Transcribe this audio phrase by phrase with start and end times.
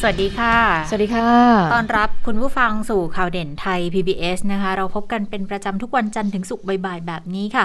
[0.00, 0.56] สวัสดีค่ะ
[0.88, 1.28] สวัสดีค่ะ
[1.74, 7.64] ต้อนรับคุณผู้ฟังสู่ข่าวเด่นไทย PBS นะคะ เราพบกันเป็นประจำทุกวันจันทร์ถึงศุกร์บ่ายๆแบบนี้ค่ะ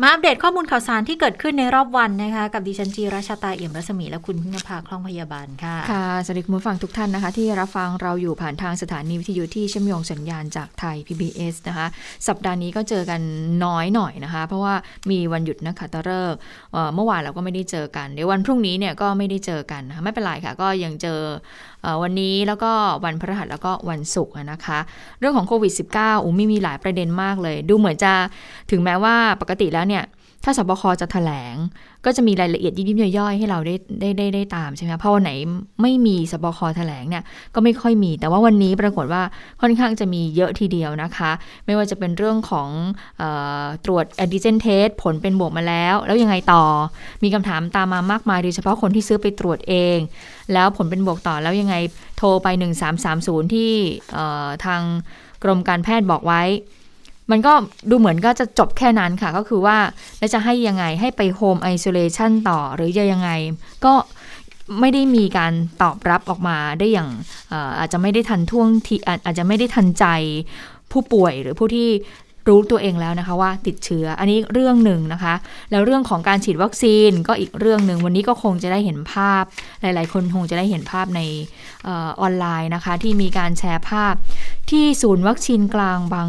[0.00, 11.86] มาอัปเดตข้อมูลข่าวสารที่เกิดขึ้นในรอบวันนะคะ กับดิฉันจีราชาตาเอี่ยมรัศมีและคุณพึ่งนภาคล่องพยาบาลค่ะ ค่ะ สวัสดีคุณผู้ฟังทุกท่านนะคะ ที่รับฟังเราอยู่ผ่านทางสถานีวิทยุที่เชื่อมโยงสัญญาณจากไทย PBS นะคะ
[12.28, 13.20] สัปดาห์นี้ก็เจอกัน
[13.64, 14.74] น้อยหน่อยนะคะ เพราะว่า
[15.10, 16.34] มีวันหยุดนะคะตะเริก
[16.72, 21.20] เอ่อเมื่อวานเราก็ไม่ได้เจอกันเดี๋ยววันพรุ่งนี้เนี่ยก็ไม่ได้เจอกันนะคะไม่เป็นไรค่ะ ก็ยังเจอ
[21.81, 22.72] เอ่อวันนี้แล้วก็
[23.04, 24.78] วันพฤหัสแล้วก็วันศุกร์นะคะ
[25.20, 28.12] เรื่องของโควิด -19 อุ้มมีมีหลายประเด็นมากเลย ดูเหมือนจะ
[28.70, 30.04] ถึงแม้ว่าปกติแล้วเนี่ย
[30.44, 31.56] ถ้าสบคจะแถลง
[32.04, 35.32] ก็จะมีรายละเอียดยิบๆย่อยๆ ให้เราได้ได้ได้ได้ตามใช่ไหมเพราะวันไหน
[35.82, 39.22] ไม่มีสบคแถลงเนี่ยก็ไม่ค่อยมี แต่ว่าวันนี้ปรากฏว่า
[39.60, 41.30] ค่อนข้างจะมีเยอะทีเดียวนะคะ
[41.66, 42.68] ไม่ว่าจะเป็นเรื่องของ
[43.22, 43.24] อ
[43.62, 46.64] อตรวจแอนติเจนเทสผลเป็นบวกมาแล้ว แล้วยังไงต่อ
[47.22, 49.98] มีคำถามตามมามากมายโดยเฉพาะคนที่ซื้อไปตรวจเอง
[50.52, 51.76] แล้วผลเป็นบวกต่อแล้วยังไง
[52.18, 52.48] โทรไป
[53.02, 53.72] 1330 ที่
[54.12, 54.24] เอ่
[54.64, 54.82] ทาง
[55.44, 56.42] กรมการแพทย์บอกไว้
[57.32, 57.52] มันก็
[57.90, 59.76] ดูเหมือนก็จะจบแค่นั้นค่ะ ก็คือว่า
[60.18, 63.30] แล้วจะให้ยังไงให้ไป home isolation ต่อหรือจะยังไง
[63.84, 63.94] ก็
[64.80, 65.52] ไม่ได้มีการ
[65.82, 67.08] ตอบรับออกมาได้อย่าง
[67.48, 68.94] เอ่อาจจะไม่ได้ทันท่วงที
[69.26, 70.06] อาจจะไม่ได้ทันใจ
[70.92, 71.88] ผู้ป่วยหรือผู้ที่
[72.48, 75.34] รู้ตัวเองแล้วนะคะว่าติดเชื้ออันนี้เรื่องหนึ่งนะคะ
[75.70, 79.42] แล้วเรื่องของการฉีดวัคซีนก็อีกเรื่องหนึ่งวันนี้ก็คงจะได้เห็นภาพ
[79.82, 81.20] หลาย ๆ คนคงจะได้เห็นภาพใน
[81.86, 84.14] ออออนไลน์นะคะ ที่มีการแชร์ภาพ
[84.70, 86.26] ที่ศูนย์วัคซีนกลางบาง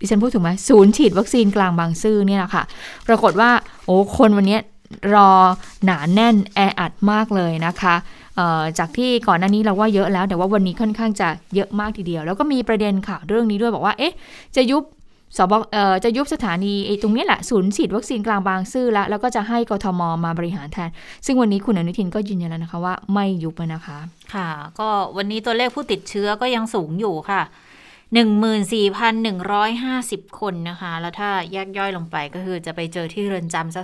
[0.00, 2.62] ดิฉันพูดถูกไหมศูนย์ฉีดวัคซีนกลางบางซื่อเนี่ยนะคะ
[3.08, 3.50] ปรากฏว่า
[3.86, 4.58] โอ้คนวันนี้
[5.14, 5.30] รอ
[5.84, 7.94] หนาแน่นแออัดมากเลยนะคะ
[8.78, 14.14] จากที่ก่อนหน้านี้เราว่าเยอะแล้ว แต่ว่าวันนี้ค่อนข้างจะเยอะมากทีเดียว แล้วก็มีประเด็นข่าวเรื่องนี้ด้วยบอกว่าเอ๊ะ
[14.56, 14.82] จะยุบ
[15.36, 20.90] สบเอ่อจะยุบสถานีตรงนี้แหละศูนย์ฉีดวัคซีนกลางบางซื่อแล้วแล้วก็จะให้กทมมาบริหารแทน
[21.26, 23.98] ซึ่งวันนี้คุณอนุทินก็ยืนยันแล้วนะคะว่าไม่ยุบนะคะ
[24.34, 27.42] ค่ะ ก็วันนี้ตัวเลขผู้ติดเชื้อก็ยังสูงอยู่ค่ะ
[28.16, 33.82] 14,150 คนนะคะ แล้วถ้าแยกย่อยลงไปก็คือจะไปเจอที่เรือนจำซะ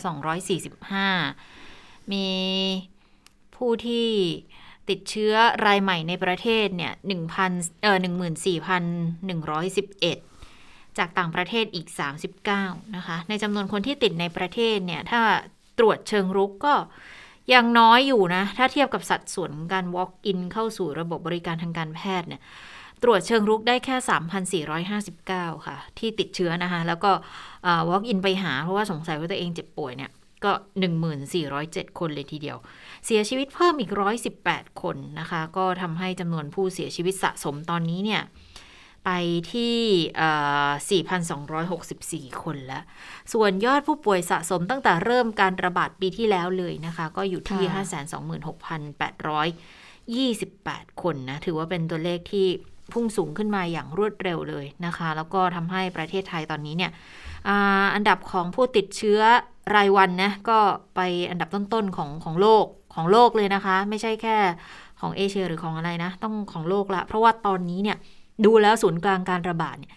[1.24, 2.26] 245 มี
[3.56, 4.08] ผู้ที่
[4.88, 5.34] ติดเชื้อ
[5.66, 6.92] รายใหม่ในประเทศเนี่ย
[7.36, 7.98] 1,000เอ่อ
[10.08, 11.86] 14,111 จากต่างประเทศอีก
[12.42, 15.20] 39 นะคะ ในจำนวนคนที่ติดในประเทศเนี่ย ถ้า
[15.78, 16.74] ตรวจเชิงรุกก็
[17.52, 22.42] ยังน้อยอยู่นะ ถ้าเทียบกับสัดส่วนการ walk in เข้าสู่ระบบบริการทางการแพทย์เนี่ย
[23.02, 23.96] ตรวจเชิงรุกได้แค่
[24.96, 27.12] 3,459 ค่ะ ที่ติดเชื้อนะคะ แล้วก็
[27.88, 30.10] walk in ไปหา เพราะว่าสงสัยว่าตัวเองเจ็บป่วยเนี่ย
[30.44, 30.52] ก็
[31.24, 32.56] 1407 คนเลยทีเดียว
[33.06, 33.92] เสียชีวิตเพิ่มอีก
[34.36, 38.22] 118 คนนะคะ ก็ทำให้จำนวนผู้เสียชีวิตสะสมตอนนี้เนี่ย
[39.04, 39.10] ไป
[39.52, 41.04] ที่
[42.32, 42.82] 4,264 คนแล้ว
[43.32, 47.82] ส่วนยอดผู้ป่วยสะสมตั้งแต่เริ่มการระบาดปีที่แล้วเลยนะคะ ก็อยู่ที่ค่ะ
[50.86, 52.46] 526,828 คนนะ ถือว่าเป็นตัวเลขที่
[52.92, 56.90] พุ่งสูงขึ้นมาอย่างรวดเร็วเลยนะคะ แล้วก็ทำให้ประเทศไทยตอนนี้เนี่ย
[57.48, 59.20] อาอันดับของผู้ติดเชื้อ
[59.76, 60.58] รายวันนะก็
[60.96, 64.36] ไปอันดับต้นๆของของโลกของโลกเลยนะคะ ไม่ใช่แค่
[65.00, 67.96] ของเอเชียหรือของอะไรนะ ต้องของโลกละ เพราะว่าตอนนี้เนี่ย
[68.44, 69.92] ดูแล้วศูนย์กลางการระบาดเนี่ย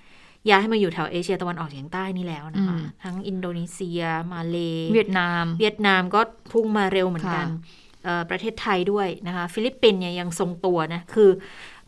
[0.50, 4.02] ย้ายให้มาอยู่แถวเอเชียตะวันออกเฉียงใต้นี่แล้วนะคะอืมทั้งอินโดนีเซีย
[4.32, 4.58] มาเล
[4.94, 11.30] เวียดนาม เวียดนามก็พุ่งมาเร็วเหมือนกันค่ะเอ่อประเทศไทยด้วยนะคะ ฟิลิปปินส์เนี่ยยังทรงตัวนะ คือ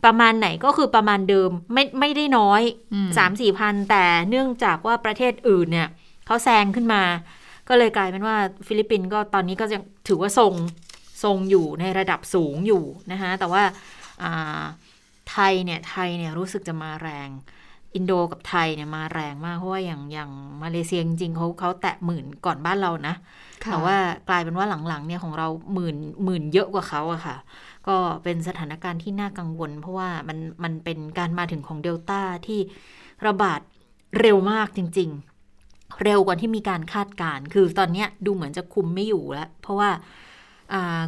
[0.04, 2.62] ประมาณไหนก็คือประมาณเดิมไม่ไม่ได้น้อย
[2.94, 5.88] อืมสามสี่พันแต่เนื่องจากว่าประเทศอื่นเนี่ย
[6.26, 7.02] เขาแซงขึ้นมา
[7.68, 8.36] ก็เลยกลายเป็นว่า
[8.66, 10.52] ฟิลิปปินส์ก็ตอนนี้ก็ยังถือว่าทรง
[11.24, 13.62] ทรงอยู่ในระดับสูงอยู่นะคะแต่ว่า
[14.22, 14.62] อ่า
[15.30, 17.28] ไทยเนี่ยไทยเนี่ยรู้สึกจะมาแรง
[17.94, 20.30] อินโดกับไทยเนี่ยมาแรงมากเพราะว่าอย่างอย่าง
[20.62, 23.14] มาเลเซียจริงๆเขาเขาแตะหมื่นก่อนบ้านเรานะ
[23.64, 23.96] ค่ะแต่ว่า
[24.28, 27.36] กลายเป็นว่าหลังๆเนี่ยของเราหมื่นหมื่นเยอะกว่าเขาอะค่ะ
[27.88, 32.60] ก็เป็นสถานการณ์ที่น่ากังวล เพราะว่ามันมันเป็นการมาถึงของเดลต้าที่
[33.26, 33.60] ระบาด
[34.20, 35.10] เร็วมากจริง
[35.56, 39.90] ๆ เร็วกว่าที่มีการคาดการณ์คือตอนนี้ดูเหมือนจะคุมไม่อยู่แล้ว เพราะว่า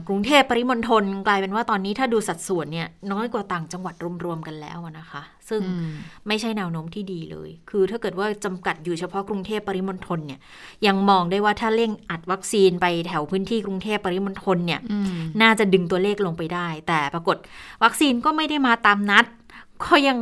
[0.09, 3.95] กรุงเทพปริมณฑลกลายเป็นว่าตอนนี้ถ้าดูสัดส่วนเนี่ยน้อยกว่าต่างจังหวัด
[4.25, 5.91] รวมๆกันแล้วอะนะคะ ซึ่งอืม
[6.29, 10.41] ไม่ใช่แนวโน้มที่ดีเลย คือถ้าเกิดว่าจำกัดอยู่เฉพาะกรุงเทพปริมณฑลเนี่ย
[10.87, 17.37] ยังมองได้ว่าถ้าเร่งอัดวัคซีนไปแถวพื้นที่กรุงเทพปริมณฑลเนี่ยอืมน่าจะดึงตัวเลขลงไปได้ แต่ปรากฏ
[17.83, 19.25] วัคซีนก็ไม่ได้มาตามนัด
[19.85, 20.19] ก็ยัง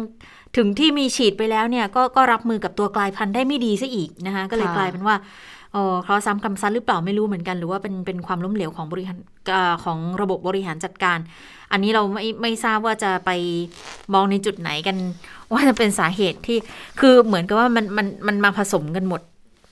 [0.56, 5.17] ถึงที่มีฉีดไปแล้วเนี่ยก็ก็รับมือกับตัวกลายพันธุ์ได้ไม่ดีซะอีกนะคะก็เลยค่ะกลายเป็นว่า
[5.73, 9.19] เออเคราะห์ซ้ำกรรมซัดหรือเปล่าไม่รู้เหมือนกัน หรือว่าเป็นเป็นความล้มเหลวของบริหาร
[9.85, 11.19] ของระบบบริหารจัดการ
[11.73, 13.31] อันนี้เราไม่ไม่ทราบว่าจะไป
[14.15, 14.97] มองในจุดไหนกัน
[15.53, 16.59] ว่าจะเป็นสาเหตุที่
[17.01, 19.21] คือเหมือนกับว่ามันมันมันมาผสมกันหมด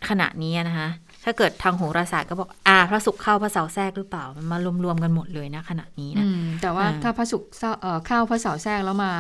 [0.09, 0.89] ขณะนี้นะคะ
[1.25, 9.11] ถ้าเกิดทางโหราศาสตร์ก็บอกอ่าพระศุกร์เข้าพระเสาร์แทรกหรือเปล่ามันมารวมๆกันหมดเลยนะขณะนี้นะอืมแต่ว่าอ่าถ้าพระศุกร์เศร้าเอ่อเข้าพระเสาร์แทรกแล้วมา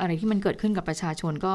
[0.00, 1.54] อะไรที่มันเกิดขึ้นกับประชาชนก็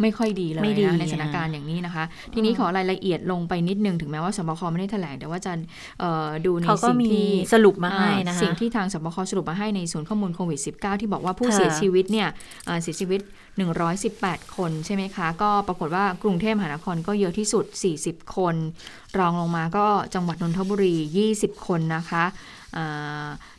[0.00, 2.04] ไม่ค่อยดีเลยไม่ดีนะในสถานการณ์อย่างนี้นะคะ
[2.34, 5.52] ทีนี้ขอรายละเอียดลงไปนิดนึงถึงแม้ว่าสบคไม่ได้แถลงแต่ว่าจะ
[6.00, 12.28] เอ่อดูในเขาก็สิ่งมีที่สรุปมาให้นะคะสิ่งที่ทางสบคสรุปมาให้ในศูนย์ข้อมูลโควิด -19 ที่บอกว่าผู้ค่ะเสียชีวิตเนี่ย
[12.66, 13.20] เอ่อเสียชีวิต
[14.02, 17.64] 118 คนใช่ไหมคะ ก็ปรากฏว่ากรุงเทพมหานครก็เยอะที่สุด
[18.00, 18.54] 40 คน
[19.18, 20.94] รองลงมาก็จังหวัดนนทบุรี
[21.32, 22.24] 20 คนนะคะ
[22.76, 22.78] อ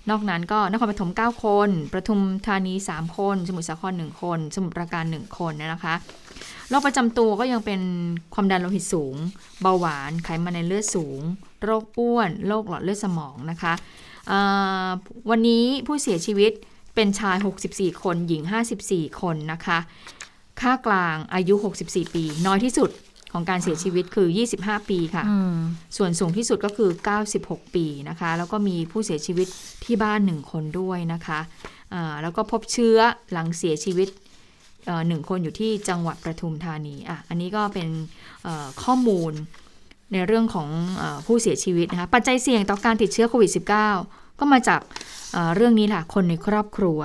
[0.09, 5.95] นอกนั้นก็นครปฐม 9 คน ประทุมธานี 3 คน สมุทรสาคร 1 คน สมุทรปราการ 1 คนนะคะ
[6.69, 7.81] โรคประจำตัวก็ยังเป็น
[8.33, 9.15] ความดันโลหิตสูง
[9.61, 11.19] เบาหวาน ไขมันในเลือดสูง
[11.63, 13.73] โรคอ้วน โรคหลอดเลือดสมองนะคะ
[15.29, 16.51] วันนี้ผู้เสียชีวิต
[16.95, 17.38] เป็นชาย
[17.69, 18.43] 64 คน หญิง
[18.81, 19.79] 54 คนนะคะ
[20.61, 21.55] ค่ากลางอายุ
[21.85, 22.91] 64 ปี น้อยที่สุด
[23.33, 24.27] ของการเสียชีวิตคือ
[24.59, 25.57] 25 ปีค่ะอืม
[25.97, 26.89] ส่วนสูงที่สุดก็คือ
[27.31, 29.47] 96 ปีนะคะ แล้วก็มีผู้เสียชีวิต
[29.85, 31.39] ที่บ้าน1คนด้วยนะคะ
[31.93, 32.97] อ่าแล้วก็พบเชื้อ
[33.31, 34.09] หลังเสียชีวิต
[34.85, 37.88] เอ่อหนึ่งคนอยู่ที่จังหวัดประทุมธานีอะอันนี้ก็เป็น
[38.43, 39.33] เอ่อข้อมูล
[40.13, 40.67] ในเรื่องของ
[40.97, 44.81] เออผู้เสียชีวิตนะคะ ปัจจัยเสี่ยงต่อการติดเชื้อโควิด -19 ก็มาจาก
[45.55, 46.99] เรื่องนี้แหละคนในครอบครัว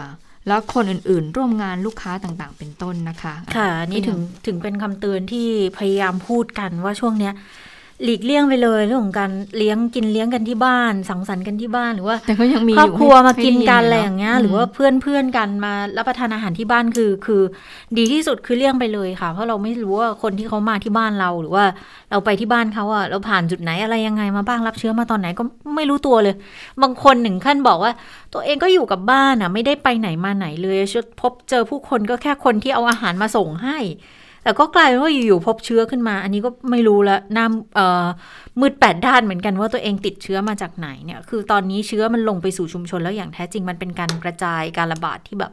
[0.48, 5.46] แล้วคนอื่นๆ ร่วมงานลูกค้าต่างๆ เป็นต้นนะคะ ค่ะนี่ถึงถึงเป็นคำเตือนที่
[5.78, 7.34] พยายามพูดกันว่าช่วงเนี้ย
[8.04, 17.42] หลีกเลี่ยงไปเลยเรื่องของการเลี้ยงกินเลี้ยงกันที่บ้าน สังสรรค์กันที่บ้านหรือว่าแต่ก็ยังมีครอบครัวให้มากินกันให้อะไรได้อย่างเงี้ยนะหรือว่าเพื่อนเพื่อนกันมารับประทานอาหารที่บ้านคือ คือ
[17.96, 21.64] ดีที่สุดคือเลี่ยงไปเลยค่ะ เพราะเราไม่รู้ว่าคนที่เขามาที่บ้านเราหรือว่า
[22.10, 25.42] เราไปที่บ้านเขาอะเราผ่านจุดไหนอะไรยังไงมาบ้างรับเชื้อมาตอนไหนก็
[25.76, 26.34] ไม่รู้ตัวเลย
[26.82, 27.92] บางคนหนึ่งขั้นบอกว่า
[28.34, 33.78] ตัวเองก็อยู่กับบ้านอะไม่ได้ไปไหนมาไหนเลยชพบเจอผู้คนก็แค่คนที่เอาอาหารมาส่งให้
[34.46, 38.06] แต่ก็กลายเป็นว่าอยู่ๆพบเชื้อขึ้นมา อันนี้ก็ไม่รู้ละน้ำเอ่อ
[38.60, 45.52] มืดแปดด้านเหมือนกันว่าตัวเองติดเชื้อมาจากไหนเนี่ย คือตอนนี้เชื้อมันลงไปสู่ชุมชนแล้วอย่างแท้จริงมันเป็นการกระจายการระบาดที่แบบ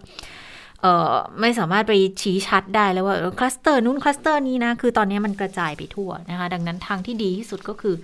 [0.82, 7.96] เอ่อไม่สามารถไปชี้ชัดได้แล้วว่าคลัสเตอร์นู้นคลัสเตอร์นี้นะ คือตอนนี้มันกระจายไปทั่วนะคะ ดังนั้นทางที่ดีที่สุดก็คือ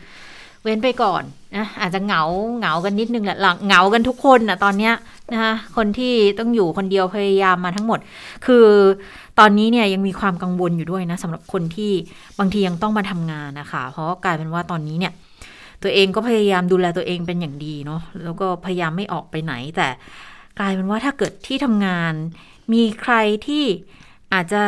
[0.64, 1.24] เว้นไปก่อน
[1.56, 2.24] นะอาจจะเหงา
[2.58, 4.94] เหงากันนิดนึงแหละหลังเหงากันทุกคนนะตอนเนี้ย
[5.34, 8.00] นะคะคนที่ต้องอยู่คนเดียวพยายามมาทั้งหมด
[8.46, 8.66] คือ
[9.40, 11.92] ตอนนี้เนี่ยยังมีความกังวลอยู่ด้วยนะสำหรับคนที่
[12.40, 15.14] บางทียังต้องมาทำงานนะคะ เพราะกลายเป็นว่าตอนนี้เนี่ย
[15.84, 19.88] ตัวเองก็พยายามดูแลตัวเองเป็นอย่างดีเนาะแล้วก็พยายามไม่ออกไปไหน แต่
[20.60, 22.14] กลายเป็นว่าถ้าเกิดที่ทำงาน
[22.74, 23.14] มีใคร
[23.48, 23.64] ที่
[24.34, 24.62] อาจจะ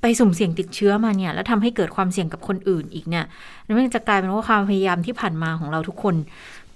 [0.00, 3.24] ไปสุ่มเสี่ยงติดเชื้อมาเนี่ยแล้วทำให้เกิดความเสี่ยงกับคนอื่นอีกเนี่ย
[3.76, 6.14] มันจะกลายเป็นว่าความพยายามที่ผ่านมาของเราทุกคน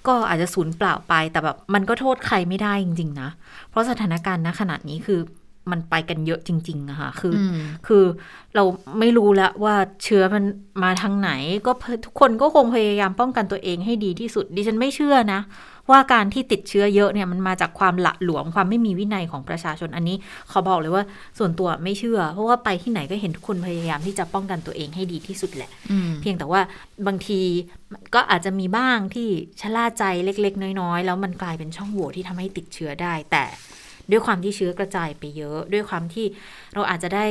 [0.06, 3.28] ก็อาจจะสูญเปล่าไปแต่แบบมันก็โทษใครไม่ได้จริง ๆ นะ
[3.70, 5.20] เพราะสถานการณ์ณขนาดนี้คือ
[5.70, 8.04] มันไปกันเยอะจริงๆอะค่ะ คือออืมคือ
[8.54, 8.64] เรา
[8.98, 9.74] ไม่รู้แล้วว่า
[10.04, 10.44] เชื้อมัน
[10.82, 11.30] มาทางไหน
[11.66, 11.72] ก็
[12.04, 15.40] ทุกคนก็คงพยายามป้องกันตัวเองให้ดีที่สุด ดิฉันไม่เชื่อนะ
[15.90, 20.16] ว่าการที่ติดเชื้อเยอะเนี่ยมันมาจากความหละหลวมความไม่มีวินัยของประชาชนอันนี้
[20.50, 21.04] ขอบอกเลยว่า
[21.38, 26.60] ส่วนตัวไม่เชื่อ เพราะว่าไปที่ไหนก็เห็นทุกคนพยายามที่จะป้องกันตัวเองให้ดีที่สุดแหละอืมเพียงแต่ว่า
[27.06, 27.40] บางที
[28.14, 29.28] ก็อาจจะมีบ้างที่
[29.60, 33.44] ชะล่าใจเล็ก ๆ น้อยๆ แล้วมันกลายเป็นช่องโหว่ที่ทำให้ติดเชื้อได้แต่
[34.10, 36.26] ด้วยความที่เชื้อกระจายไปเยอะ ด้วยความที่
[36.74, 37.26] เราอาจจะได้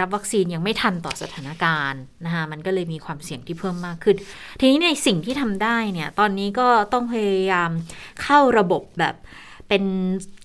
[0.00, 4.16] รับวัคซีนยังไม่ทันต่อสถานการณ์นะคะมันก็เลยมีความเสี่ยงที่เพิ่มมากขึ้น
[4.60, 7.70] ทีนี้ในสิ่งที่ทำได้เนี่ยตอนนี้ก็ต้องพยายาม
[8.22, 9.14] เข้าระบบแบบ
[9.68, 9.84] เป็น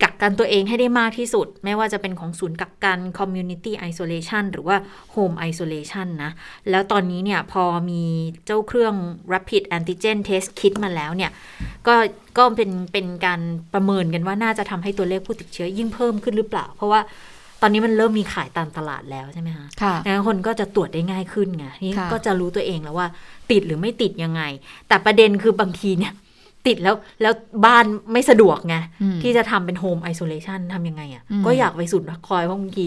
[0.04, 4.78] กักกันตัวเองให้ได้มากที่สุด ไม่ว่าจะเป็นของศูนย์กักกัน community isolation หรือว่า
[5.14, 6.32] home isolation นะ
[6.70, 8.04] แล้วตอนนี้เนี่ยพอมี
[8.46, 8.96] เจ้าเครื่อง
[9.34, 11.32] rapid antigen test kit มาแล้วเนี่ย
[11.88, 11.96] ก็
[12.38, 13.42] ก็เป็นเป็นการ
[13.74, 17.02] ประเมินกันว่าน่าจะทำให้ตัวเลขผู้ติดเชื้อยิ่งเพิ่มขึ้นหรือเปล่า เพราะว่า
[17.64, 23.08] ตอนนี้มันเริ่มมีขายตามตลาดแล้วใช่ไหมคะค่ะดังนั้นคนก็จะตรวจได้ง่ายขึ้นไง นี่ค่ะก็จะรู้ตัวเองแล้วว่า
[23.52, 24.42] ติดหรือไม่ติดยังไง
[24.88, 26.14] แต่ประเด็นคือบางทีเนี่ย
[26.68, 27.34] ติดแล้วแล้ว
[27.66, 32.86] บ้านไม่สะดวกไงอืมที่จะทำเป็นโฮมไอโซเลชันทำยังไงอะ่ะอืมก็อยากไปสุดคอยเพราะบางที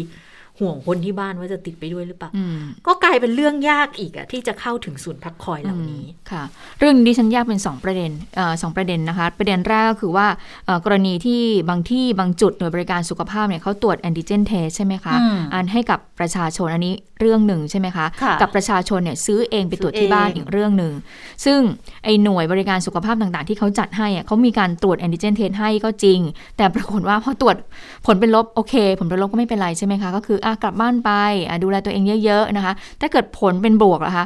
[0.61, 6.42] ห่วงคนที่บ้านว่าจะติดไปด้วยหรือเปล่าอืมก็กลายเป็นเรื่องยากอีกอะที่จะเข้าถึงศูนย์พักคอยเหล่านี้ค่ะ
[6.78, 10.26] เรื่องนี้ฉันแยกเป็น 2 ประเด็นเอ่อสองประเด็นนะคะ ประเด็นแรกก็คือว่า
[10.66, 20.92] เอ่อกรณีที่บางที่บางจุดหน่วยบริการสุขภาพเนี่ยเขาตรวจแอนติเจนเทสใช่ไหมคะอืมอันให้กับประชาชนอันนี้เรื่องหนึ่งใช่ไหมคะค่ะกับประชาชนเนี่ยซื้อเองไปตรวจที่ซื้อเองบ้านอีกเรื่องหนึ่ง
[21.44, 21.61] ซึ่ง
[22.04, 26.20] ไอ้หน่วยบริการสุขภาพต่างๆ ที่เขาจัดให้อะเขามีการตรวจแอนติเจนเทสให้ก็จริง
[26.56, 27.56] แต่ปรากฏว่าพอตรวจ
[28.06, 31.11] ผลเป็นลบโอเค ผลเป็นลบก็ไม่เป็นไรใช่ไหมคะก็คืออะกลับบ้านไป
[31.49, 34.25] อะดูแลตัวเองเยอะๆนะคะ ถ้าเกิดผลเป็นบวกล่ะคะ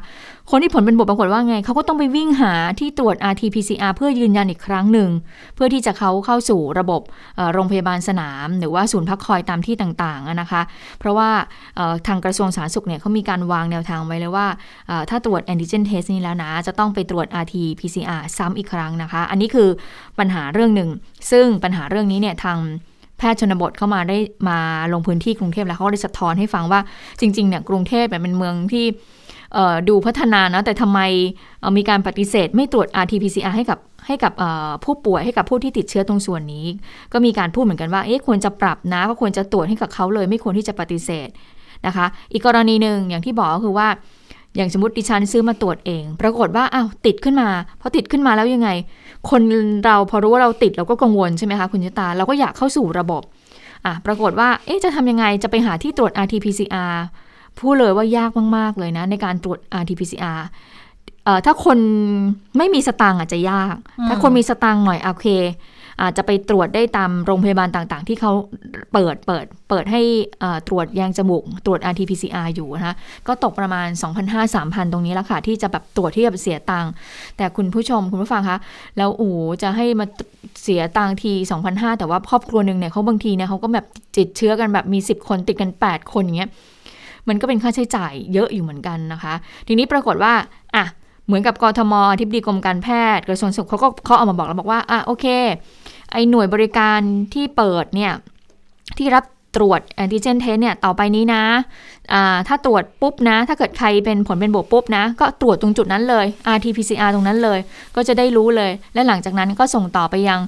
[0.51, 5.09] คนที่ผลเป็นบวกปรากฏว่าไงเขาก็ต้องไปวิ่งหาที่ตรวจ RT-PCR เพื่อยืนยันอีกครั้งหนึ่ง
[5.55, 7.01] เพื่อที่จะเขาเข้าสู่ระบบ
[7.53, 10.63] โรงพยาบาลสนาม หรือว่าศูนย์พักคอยตามที่ต่างๆนะคะ
[10.99, 11.31] เพราะว่า
[12.07, 14.47] ทางกระทรวงสาธารณสุขเนี่ยเขามีการวางแนวทางไว้เลยว่า
[15.11, 19.69] ถ้าตรวจแอนติเจนเทสนี้แล้วนะ จะต้องไปตรวจ RT-PCR ซ้ำอีกครั้งนะคะ อันนี้คือ
[20.19, 20.91] ปัญหาเรื่องหนึ่ง
[21.31, 22.59] ซึ่งปัญหาเรื่องนี้เนี่ยทาง
[23.19, 24.59] แพทย์ชนบทเข้ามาได้มา
[24.93, 26.81] ลงพื้นที่กรุงเทพแล้วเขาก็ได้สะท้อนให้ฟังว่า
[27.21, 28.87] จริงๆเนี่ยกรุงเทพเนี่ยเป็นเมืองที่
[29.89, 31.01] ดูพัฒนานะแต่ทำไม
[31.77, 34.33] มีการปฏิเสธไม่ตรวจ RT-PCR ให้กับให้กับ
[34.85, 36.67] ผู้ป่วยให้กับผู้ที่ติดเชื้อตรงส่วนนี้
[37.13, 41.29] ก็มีการพูดเหมือนกันว่าเอ๊ะควรจะปรับนะก็ควรจะตรวจให้กับเขาเลย ไม่ควรที่จะปฏิเสธ
[41.87, 43.89] นะคะ อีกกรณีหนึ่งอย่างที่บอกก็คือว่า
[44.59, 47.49] อย่างสมมติดิฉันซื้อมาตรวจเอง ปรากฏว่าอ้าวติดขึ้นมา
[47.81, 48.69] พอติดขึ้นมาแล้วยังไง
[49.31, 49.41] คน
[49.85, 53.23] เราพอรู้ว่าเราติดเราก็กังวลใช่ไหมคะคุณชะตา เราก็อยากเข้าสู่ระบบ
[53.85, 56.95] อะปรากฏว่าเอ๊ะจะทำยังไงจะไปหาที่ตรวจ RT-PCR
[57.59, 60.41] พูดเลยว่ายากมาก ๆ เลยนะ ในการตรวจ RT-PCR
[61.25, 61.79] เอ่อถ้าคน
[62.59, 63.77] ไม่มีสตางค์อาจจะยาก
[64.09, 65.29] ถ้าคนมีสตางค์หน่อยโอเค
[66.03, 68.33] อาจจะไปตรวจได้ตามโรงพยาบาลต่างๆ ที่เขา
[68.93, 70.03] เปิดเปิดเปิดให้
[70.69, 72.95] ตรวจยางจมูก ตรวจ RT-PCR อยู่นะคะ
[73.27, 73.89] ก็ตกประมาณ
[74.37, 76.93] 2,500-3,000 ตรงนี้แล้วค่ะ ที่จะแบบตรวจที่จะเสียตังค์
[77.37, 78.59] แต่คุณผู้ชมคุณผู้ฟังคะ
[78.97, 79.31] แล้วโอ้
[79.63, 80.07] จะให้มา
[80.63, 81.33] เสียตังค์ที
[81.65, 83.87] 2,500 แต่ว่าครอบครัวหนึ่งเนี่ยเขาบางทีเนี่ยเขาก็แบบ
[84.19, 86.51] ติดเชื้อกันแบบมี 10 คนติดกัน 8 คนอย่างเงี้ย
[87.29, 89.35] มันก็เป็นค่าใช้จ่ายเยอะอยู่เหมือนกันนะคะ
[89.69, 90.33] ทีนี้ปรากฏว่า
[90.77, 90.85] อะ
[91.27, 95.27] เหมือนกับกทมทิบดีกรมการแพทย์กระทรวงสุขเขาก็เขาเอามาบอกแล้วบอกว่าอะโอเค
[96.13, 97.01] ไอ้หน่วยบริการ
[97.35, 98.13] ที่เปิดเนี่ย
[98.99, 99.25] ที่รับ
[99.57, 101.43] ตรวจ antigen test เนี่ยต่อไปนี้นะ
[102.49, 107.59] ถ้าตรวจปุ๊บนะ ถ้าเกิดใครเป็นผลเป็นบวกปุ๊บนะ ก็ตรวจตรงจุดนั้นเลย RT-PCR ตรงนั้นเลย
[107.97, 110.41] ก็จะได้รู้เลย และหลังจากนั้นก็ส่งต่อไปยัง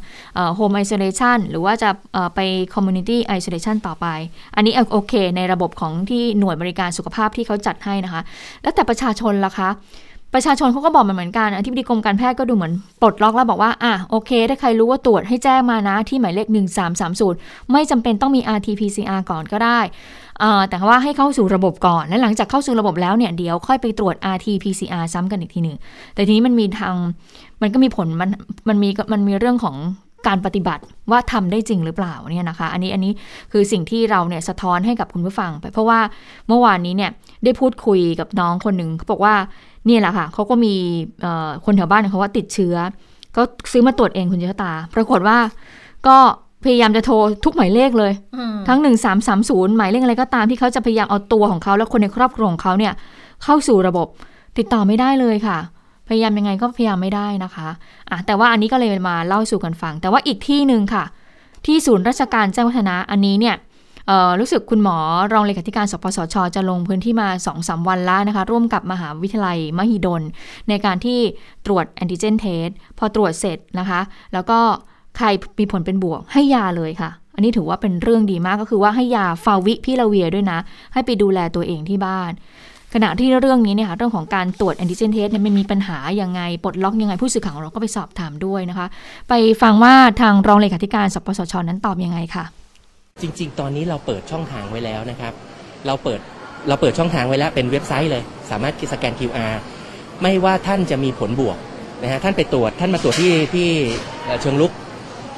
[0.54, 1.90] home isolation หรือว่าจะ
[2.34, 2.40] ไป
[2.74, 4.06] community isolation ต่อไป
[4.56, 8.22] อันนี้โอเค ในระบบของที่หน่วยบริการสุขภาพที่เขาจัดให้นะคะ
[8.62, 9.70] แล้วแต่ประชาชนล่ะคะ
[10.34, 16.46] ประชาชนเขาก็บอกมาเหมือนกันอธิบดีกรมการแพทย์ก็ดูเหมือนปลดล็อกแล้วบอกว่าอะโอเค ถ้าใครรู้ว่าตรวจให้แจ้งมานะที่หมายเลข
[17.08, 19.80] 1330 ไม่จำเป็นต้องมี RT-PCR ก่อนก็ได้
[20.70, 25.76] แต่ว่าให้เข้าสู่ระบบก่อน และหลังจากเข้าสู่ระบบแล้วเนี่ยเดี๋ยวค่อยไปตรวจ RT-PCR ซ้ำกันอีกทีหนึ่ง
[26.14, 26.94] แต่ทีนี้มันมีทาง
[27.62, 28.30] มันก็มีผลมัน
[28.68, 29.76] มันมีมันมีเรื่องของ
[30.28, 33.12] การปฏิบัติว่าทำได้จริงหรือเปล่าเนี่ยนะคะ อันนี้อันนี้
[33.52, 36.00] คือสิ่งที่เราเนี่ยสะท้อนให้กับคุณผู้ฟังไป เพราะว่า
[36.48, 37.10] เมื่อวานนี้เนี่ย
[37.44, 39.34] ได้พูดคุยกับน้องคนหนึ่งเขาบอกว่า
[39.90, 40.74] นี่แหละค่ะเขาก็มี
[41.22, 42.76] เอ่อคนแถวบ้านเขาว่าติดเชื้อ
[43.36, 43.42] ก็
[43.72, 45.38] ซื้อมาตรวจเองคุณเจษตา ปรากฏว่า
[46.06, 46.16] ก็
[46.64, 48.78] พยายามจะโทรทุกหมายเลขเลยอืมทั้ง
[49.28, 52.92] 1330หมายเลขอะไรก็ตามที่เขาจะพยายามเอาตัวของเขาและคนในครอบครัวของเขาเนี่ย
[53.44, 54.06] เข้าสู่ระบบ
[54.58, 55.58] ติดต่อไม่ได้เลยค่ะ
[56.08, 57.68] พยายามยังไงก็พยายามไม่ได้นะคะ
[58.10, 61.04] อะแต่ว่าอันนี้ก็เลยมาเล่าสู่กันฟัง แต่ว่าอีกที่หนึ่งค่ะ
[61.66, 63.69] ที่ศูนย์ราชการแจ้งวัฒนะอันนี้เนี่ยเอ่อ
[64.40, 64.96] รู้สึกคุณหมอ
[65.32, 67.28] รองเลขาธิการสปสช จะลงพื้นที่มา
[67.58, 70.22] 2-3วันแล้วนะคะ ร่วมกับมหาวิทยาลัยมหิดล
[70.68, 71.18] ในการที่
[71.66, 74.00] ตรวจ antigen test พอตรวจเสร็จนะคะ
[74.32, 74.58] แล้วก็
[75.16, 75.26] ใคร
[75.58, 80.58] มีผลเป็นบวกให้ยาเลยค่ะ อันนี้ถือว่าเป็นเรื่องดีมากก็คือว่าให้ยาฟาวิพิราเวียร์ด้วยนะ
[80.92, 82.30] ให้ไปดูแลตัวเองที่บ้าน
[82.94, 88.86] ขณะที่เรื่องนี้เนี่ยค่ะเรื่องของการตรวจ antigen test เนี่ยมันมีปัญหายังไงปลดล็อกยังไงผู้สื่อข่าวเราก็ไปสอบถามด้วยนะคะ
[89.28, 92.44] ไปฟังว่าทางรองเลขาธิการสปสชนั้นตอบยังไงค่ะ
[93.22, 95.32] จริง ๆ ตอนนี้เราเปิดช่องทางไว้แล้วนะครับ
[95.86, 96.20] เราเปิด
[96.68, 99.54] เราเปิดช่องทางไว้แล้วเป็นเว็บไซต์เลย สามารถสแกน QR
[100.22, 101.58] ไม่ว่าท่านจะมีผลบวก
[102.02, 103.68] นะฮะท่านไปตรวจท่านมาตรวจที่ที่
[104.42, 104.72] เชิงลุก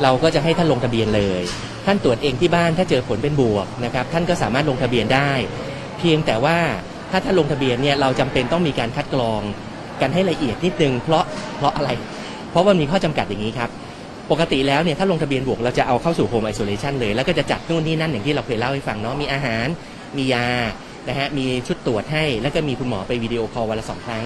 [0.03, 1.43] เราก็จะให้ท่านลงทะเบียนเลย
[1.87, 5.31] ท่านตรวจเองที่บ้านถ้าเจอผลเป็นบวกนะครับ ท่านก็สามารถลงทะเบียนได้
[5.99, 6.59] เพียงแต่ว่า
[7.11, 9.41] ถ้าท่านลงทะเบียนเนี่ยเราจำเป็นต้องมีการคัดกรอง
[10.01, 11.25] กันให้ละเอียดนิดนึงเพราะ
[11.57, 11.91] เพราะอะไร
[12.51, 13.71] เพราะว่ามีข้อจำกัดอย่างนี้ครับ
[14.33, 19.67] ปกติแล้วเนี่ยถ้าลงทะเบียนบวกเราจะเอาเข้าสู่โฮมไอโซเลชันเลย แล้วก็จะจัดนู่นนี่นั่นอย่างที่เราเคยเล่าให้ฟังเนาะมีอาหาร
[20.17, 20.47] มียา
[21.09, 24.25] นะฮะมีชุดตรวจให้ แล้วก็มีคุณหมอไปวิดีโอคอลวันละสองครั้ง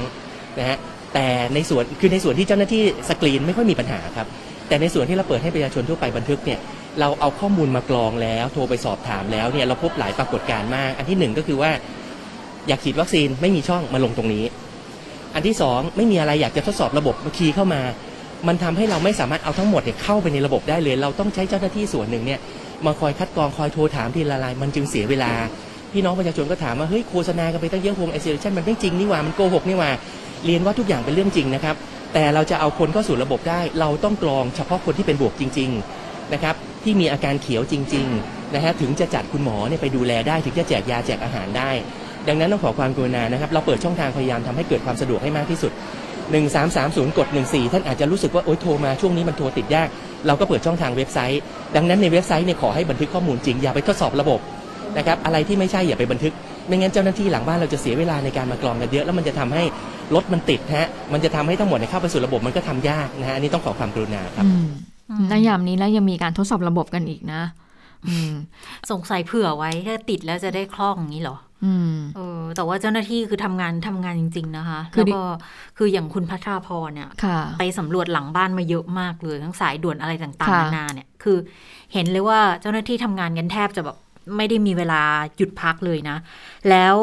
[0.58, 0.76] นะฮะ
[1.14, 4.26] แต่ในส่วนคือในส่วนที่เจ้าหน้าที่สกรีนไม่ค่อยมีปัญหาครับ
[4.68, 6.58] แต่ในส่วนที่เราเปิดให้ประชาชนทั่วไปบันทึกเนี่ย
[7.00, 11.70] เราเอาข้อมูลมากรองแล้ว โทรไปสอบถามแล้วเนี่ยเราพบหลายปรากฏการณ์มาก อันที่หนึ่งก็คือว่า
[12.68, 14.44] อยากฉีดวัคซีนไม่มีช่องมาลงตรงนี้
[15.34, 17.80] อันที่สองไม่มีอะไรอยากจะทดสอบระบบ key เข้ามา
[18.48, 22.40] มันทำให้เราไม่สามารถเอาทั้งหมดเนี่ยเข้าไปในระบบได้เลย เราต้องใช้เจ้าหน้าที่ส่วนหนึ่งเนี่ย
[22.86, 25.32] มาคอยคัดกรองคอยโทรถามทีละราย มันจึงเสียเวลา
[25.92, 29.90] พี่น้องประชาชนก็ถามว่าเฮ้ยโฆษณากันไปตั้งเยอะโฮมไอเซชันมันไม่จริงนี่หว่ามันโกหกนี่หว่า
[30.44, 31.76] เรียนว่าทุกอย่างเป็นเรื่องจริงนะครับ
[32.14, 35.70] แต่เราจะเอาคนเข้าสู่ระบบได้ เราต้องกรองเฉพาะคนที่เป็นบวกจริง
[36.02, 41.70] ๆนะครับ ที่มีอาการเขียวจริง ๆ นะฮะถึงจะจัดคุณหมอเนี่ยไปดูแลได้ถึงจะแจกยาแจกอาหารได้
[42.28, 45.72] ดังนั้นต้องขอความกรุณานะครับ เราเปิดช่องทางพยายามทำให้เกิดความสะดวกให้มากที่สุด
[46.34, 49.88] 1330 กด 14 ท่านอาจจะรู้สึกว่า โอ๊ยโทรมาช่วงนี้มันโทรติดยาก
[50.26, 51.40] เราก็เปิดช่องทางเว็บไซต์
[51.76, 54.40] ดังนั้นในเว็บไซต์เนี่ยขอให้บันทึกข้อมูลจริง อย่าไปทดสอบระบบ
[54.98, 56.32] นะครับอะไรที่ไม่ใช่อย่าไปบันทึก
[56.66, 59.62] ไม่งั้นเจ้าหน้าที่หลังบ้านเราจะเสียเวลาในการมากรองกันเยอะ แล้วมันจะทำให้
[60.14, 64.66] รถมันติดฮะมันจะทำให้ทั้งหมดเนี่ยเข้าไปสู่ระบบมันก็ทำยากนะฮะอันนี้ต้องขอความกรุณาครับอืม
[65.10, 67.42] อืมในยามนี้แล้วยังมีการทดสอบระบบกันอีกนะ
[68.06, 68.32] อืม
[68.90, 71.45] สงสัยเผื่อไว้ถ้าติดแล้วจะได้คล่องอย่างนี้เหรออืม
[72.16, 75.22] เออ แต่ว่าเจ้าหน้าที่คือทำงานทำงานจริง ๆ นะคะคือแล้วดิก็
[75.76, 81.38] คืออย่างคุณพัทราพรเนี่ยค่ะไปสำรวจหลังบ้านมาเยอะมากเลย ทั้งสายด่วนอะไรต่างๆค่ะนานาเนี่ย คือ
[81.92, 83.96] เห็นเลยว่าเจ้าหน้าที่ทำงานกันแทบจะแบบ
[84.36, 85.02] ไม่ได้มีเวลา
[85.36, 86.16] หยุดพักเลยนะ
[86.70, 86.96] แล้ว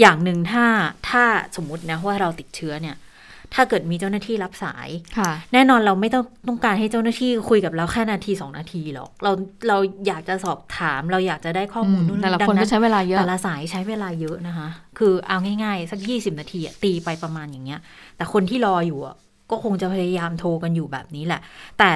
[0.00, 0.64] อย่างหนึ่งถ้า
[1.08, 1.22] ถ้า
[1.56, 2.96] สมมตินะว่าเราติดเชื้อเนี่ย
[3.54, 4.88] ถ้าเกิดมีเจ้าหน้าที่รับสาย
[5.18, 9.32] ค่ะแน่นอนเราไม่ต้องต้องการให้เจ้าหน้าที่คุยกับเราแค่นาทีสองนาทีหรอก เรา
[9.68, 9.76] เรา
[10.06, 17.80] อยากจะสอบถามเราอยากจะได้ข้อมูลนู่นแต่ละดัคนงก็ใช้เวลาเยอะแต่ละสายใช้เวลาเยอะนะคะ คือเอาง่ายๆ สักยี่สิบนาทีอะตีไปประมาณอย่างเงี้ย
[18.16, 19.16] แต่คนที่รออยู่อะ
[19.50, 21.40] ก็คงจะพยายามโทรกันอยู่แบบนี้แหละ
[21.78, 21.90] แต่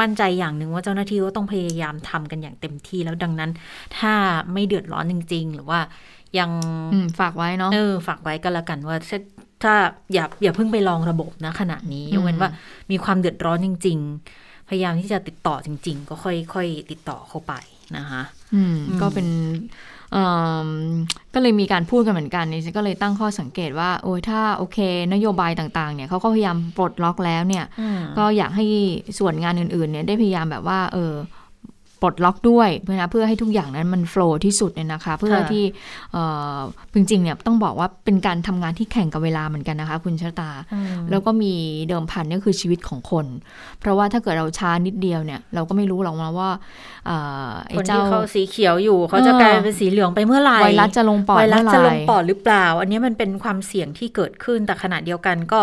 [0.00, 3.50] มั่นใจอย่างหนึ่งว่าเจ้าหน้าที่ก็ต้องพยายามทำกันอย่างเต็มที่แล้วดังนั้น
[3.98, 4.12] ถ้า
[4.52, 5.80] ไม่เดือดร้อนจริง ๆ หรือว่า
[6.38, 6.50] ยัง
[6.92, 8.96] อืมฝากไว้เนาะเออฝากไว้ก็แล้วกันว่า
[9.62, 12.50] ถ้าถ้าอย่าอย่าเพิ่งไปลองระบบนะขณะนี้ยกเว้นว่า
[12.90, 13.98] มีความเดือดร้อนจริง
[14.34, 17.52] ๆ พยายามที่จะติดต่อจริง ๆ ก็ค่อยค่อยติดต่อเข้าไป
[17.96, 18.22] นะคะ
[18.54, 19.28] อืมอืมก็เป็น
[20.12, 20.26] เอิ่
[20.66, 20.68] ม
[21.34, 24.78] ก็เลยมีการพูดกันเหมือนกันนี่ฉันก็เลยตั้งข้อสังเกตว่า โอ้ยถ้าโอเค
[25.12, 27.64] นโยบายต่างๆเนี่ยเขาก็พยายามปลดล็อกแล้วเนี่ย
[28.18, 28.66] ก็อยากให้
[29.18, 31.12] ส่วนงานอื่นๆเนี่ยได้พยายามแบบว่า เออ
[32.02, 35.64] ปลดล็อกด้วยเพื่อนะเพื่อให้ทุกอย่างนั้นมันโฟล์ที่สุดเนี่ยนะคะ เพื่อค่ะที่
[36.12, 36.22] เอ่
[36.56, 36.58] อ
[36.94, 41.52] จริงๆเนี่ยต้องบอกว่าเป็นการทำงานที่แข่งกับเวลาเหมือนกันนะคะ คุณชะตาอืมแล้วก็มี
[41.88, 43.26] เดิมพันเนี่ยคือชีวิตของคน
[43.80, 46.50] เพราะว่าถ้าเกิดเราช้านิดเดียวเนี่ย เราก็ไม่รู้หรอกนะว่า
[47.06, 47.16] เอ่
[47.46, 55.60] อไอ้คนเจ้าที่เขาสีเขียวอยู่เขาจะเออกลายเป็นสีเหลืองไปเมื่อไหร่ไวรัสจะลงปอดไวรัสเมื่อจะไหลร่งปอดหรือเปล่า อันนี้มันเป็นความเสี่ยงที่เกิดขึ้นแต่ขณะเดียวกันก็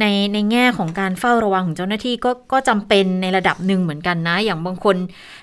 [0.00, 4.96] ในในแง่ของการเฝ้าระวังของเจ้าหน้าที่ก็ก็จำเป็นในระดับหนึ่งเหมือนกันนะ อย่างบางคน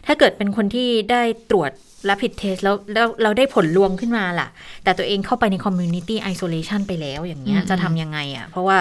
[0.05, 1.71] ถ้าเกิดเป็นคนที่ได้ตรวจ
[2.05, 4.47] และผิดเทสแล้วแล้วเราได้ผลลวงขึ้นมาล่ะ
[4.83, 8.77] แต่ตัวเองเข้าไปใน community isolation ไปแล้วอย่างเงี้ยอืมจะทำยังไงอะ่ะ เพราะว่า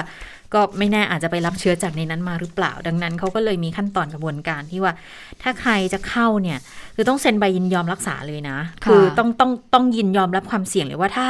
[0.54, 4.92] ก็ไม่แน่อาจจะไปรับเชื้อจากในนั้นมาหรือเปล่า ดังนั้นเขาก็เลยมีขั้นตอนกระบวนการที่ว่า
[5.42, 6.58] ถ้าใครจะเข้าเนี่ย
[6.94, 11.28] คือต้องเซ็นใบยินยอมรักษาเลยนะค่ะคือต้องต้องต้องยินยอมรับความเสี่ยงเลยว่าถ้า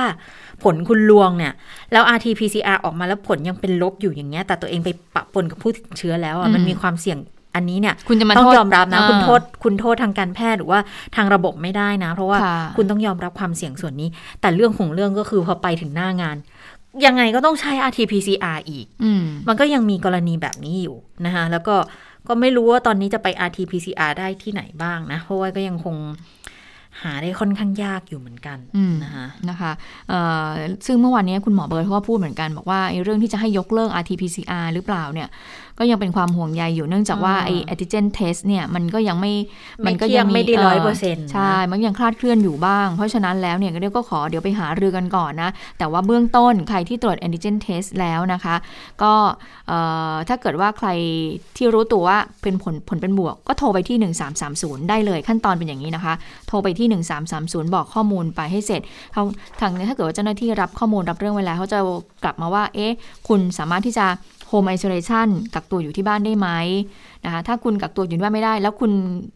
[0.62, 1.52] ผลคุณลวงเนี่ย
[1.92, 7.18] แล้ว RT-PCR ออกมาแล้วผลยังเป็นลบอยู่อย่างเงี้ย แต่ตัวเองไปปะปนกับผู้ติดเชื้อแล้วอือะมมันมีความเสี่ยง
[7.54, 10.80] อันนี้เนี่ยคุณจะมาต้อโทงษยอมรับนะาคุณโทษคุณโทษทางการแพทย์หรือว่า
[11.16, 14.08] ทางระบบไม่ได้นะ เพราะว่าค่ะคุณต้องยอมรับความเสี่ยงส่วนนี้
[14.40, 16.36] แต่เรื่องของเรื่องก็คือพอไปถึงหน้างาน
[17.06, 21.76] ยังไงก็ต้องใช้ RT-PCR อีกอืมมันก็ยังมีกรณีแบบนี้อยู่นะคะแล้วก็
[22.28, 25.96] ก็ไม่รู้ว่าตอนนี้จะไป RT-PCR ได้ที่ไหนบ้างนะ เพราะว่าก็ยังคง
[27.02, 29.72] หาได้ค่อนข้างยากอยู่เหมือนกันอืมนะคะนะคะ
[30.08, 30.48] เอ่อ
[30.86, 35.28] ซึ่งเมื่อวานนี้คุณหมอเบิร์ตเขาก็พูดเหมือนกัน บอกว่าไอ้เรื่องที่จะให้ยกเลิก RT-PCR หรือเปล่าเนี่ย
[35.78, 39.32] ก็ยังเป็นความห่วงใยอยู่เนื่องจากว่าอืมไอ้ antigen test เนี่ยมันก็ยังไม่
[39.82, 48.54] ไม่ก็เที่ยงไม่ได้เ100%ใช่ มันยังคลาดเคลื่อนอยู่บ้าง เพราะฉะนั้นแล้วเนี่ยก็เรียกก็ขอเดี๋ยวไปหารือกันก่อนนะ แต่ว่าเบื้องต้นใครที่ตรวจ antigen test แล้วนะคะ
[49.02, 49.12] ก็
[49.68, 49.78] เอ่
[50.12, 50.88] อถ้าเกิดว่าใคร
[51.56, 54.12] ที่รู้ตัวว่าเป็นผลผลเป็นบวก ก็โทรไปที่
[54.44, 56.14] 1330 ได้เลยขั้นตอนเป็นอย่างนี้นะคะ
[56.48, 56.86] โทรไปที่
[57.32, 58.80] 1330 บอกข้อมูลไปให้เสร็จ
[59.12, 59.22] เขา
[59.60, 61.78] ทางนี้ถ้าเกิดว่าเจ้าหน้าที่รับข้อมูลรับเรื่องไว้แล้วเขาจะ
[62.24, 62.92] กลับมาว่า เอ๊ะ
[63.28, 64.06] คุณสามารถที่จะ
[64.50, 66.48] home isolation กักตัวอยู่ที่บ้านได้ไหม
[67.24, 68.90] นะคะถ้าคุณกักตัวอยู่ที่บ้านไม่ได้ แล้วคุณ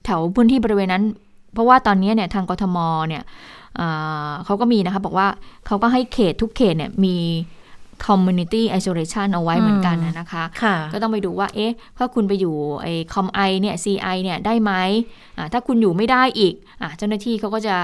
[0.05, 1.05] แถวพื้นที่บริเวณนั้น
[1.55, 3.23] เพราะว่าตอนนี้เนี่ยทางกทมเนี่ย
[3.81, 5.29] อ่าเขาก็มีนะคะบอกว่า
[5.67, 7.17] เขาก็ให้เขตทุกเขตเนี่ยมี
[8.07, 14.73] community isolation เอาไว้เหมือนกันนะนะคะค่ะก็ต้องไปดูว่า เอ๊ะ ถ้าคุณไปอยู่ไอ้คอมไอเนี่ย CI เนี่ย ได้ไหม
[15.37, 17.77] อ่าถ้าคุณอยู่ไม่ได้อีกอ่าเจ้าหน้าที่เขาก็จะ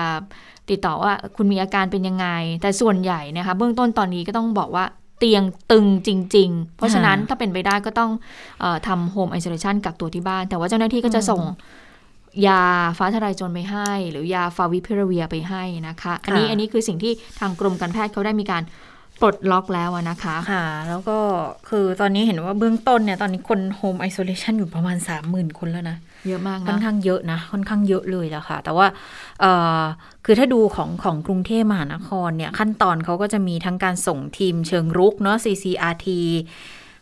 [0.70, 2.26] ติดต่อว่าคุณมีอาการเป็นยังไง
[2.62, 4.84] แต่ส่วนใหญ่นะคะ เบื้องต้นตอนนี้ก็ต้องบอกว่า
[5.18, 8.10] เตียงตึงจริง ๆ เพราะฉะนั้นถ้าเป็นไปได้ก็ต้อง
[8.60, 11.42] เออทำโฮมไอโซเลชันกักตัวที่บ้าน แต่ว่าเจ้าหน้าที่ก็จะส่ง
[12.46, 12.62] ยา
[12.98, 18.62] ฟ้าทลายโจรไปให้ หรือยาฟาวิพิราเวียไปให้นะคะ อันนี้ค่ะอันนี้คือสิ่งที่ทางกรมการแพทย์เขาได้มีการ
[19.20, 21.18] ปลดล็อกแล้วอะนะคะค่ะ แล้วก็
[21.68, 24.96] คือตอนนี้เห็นว่าเบื้องต้นเนี่ย ตอนนี้คน home isolation อยู่ประมาณ
[25.28, 25.96] 30,000 คนแล้วนะ
[26.28, 28.86] เยอะมากค่อนนะข้างเยอะนะ ค่อนข้างเยอะเลยละค่ะ แต่ว่า
[29.40, 29.82] เอ่อ
[30.24, 36.06] คือถ้าดูของของกรุงเทพมหานครเนี่ย ขั้นตอนเขาก็จะมีทั้งการส่งทีมเชิงรุกเนาะ CCRT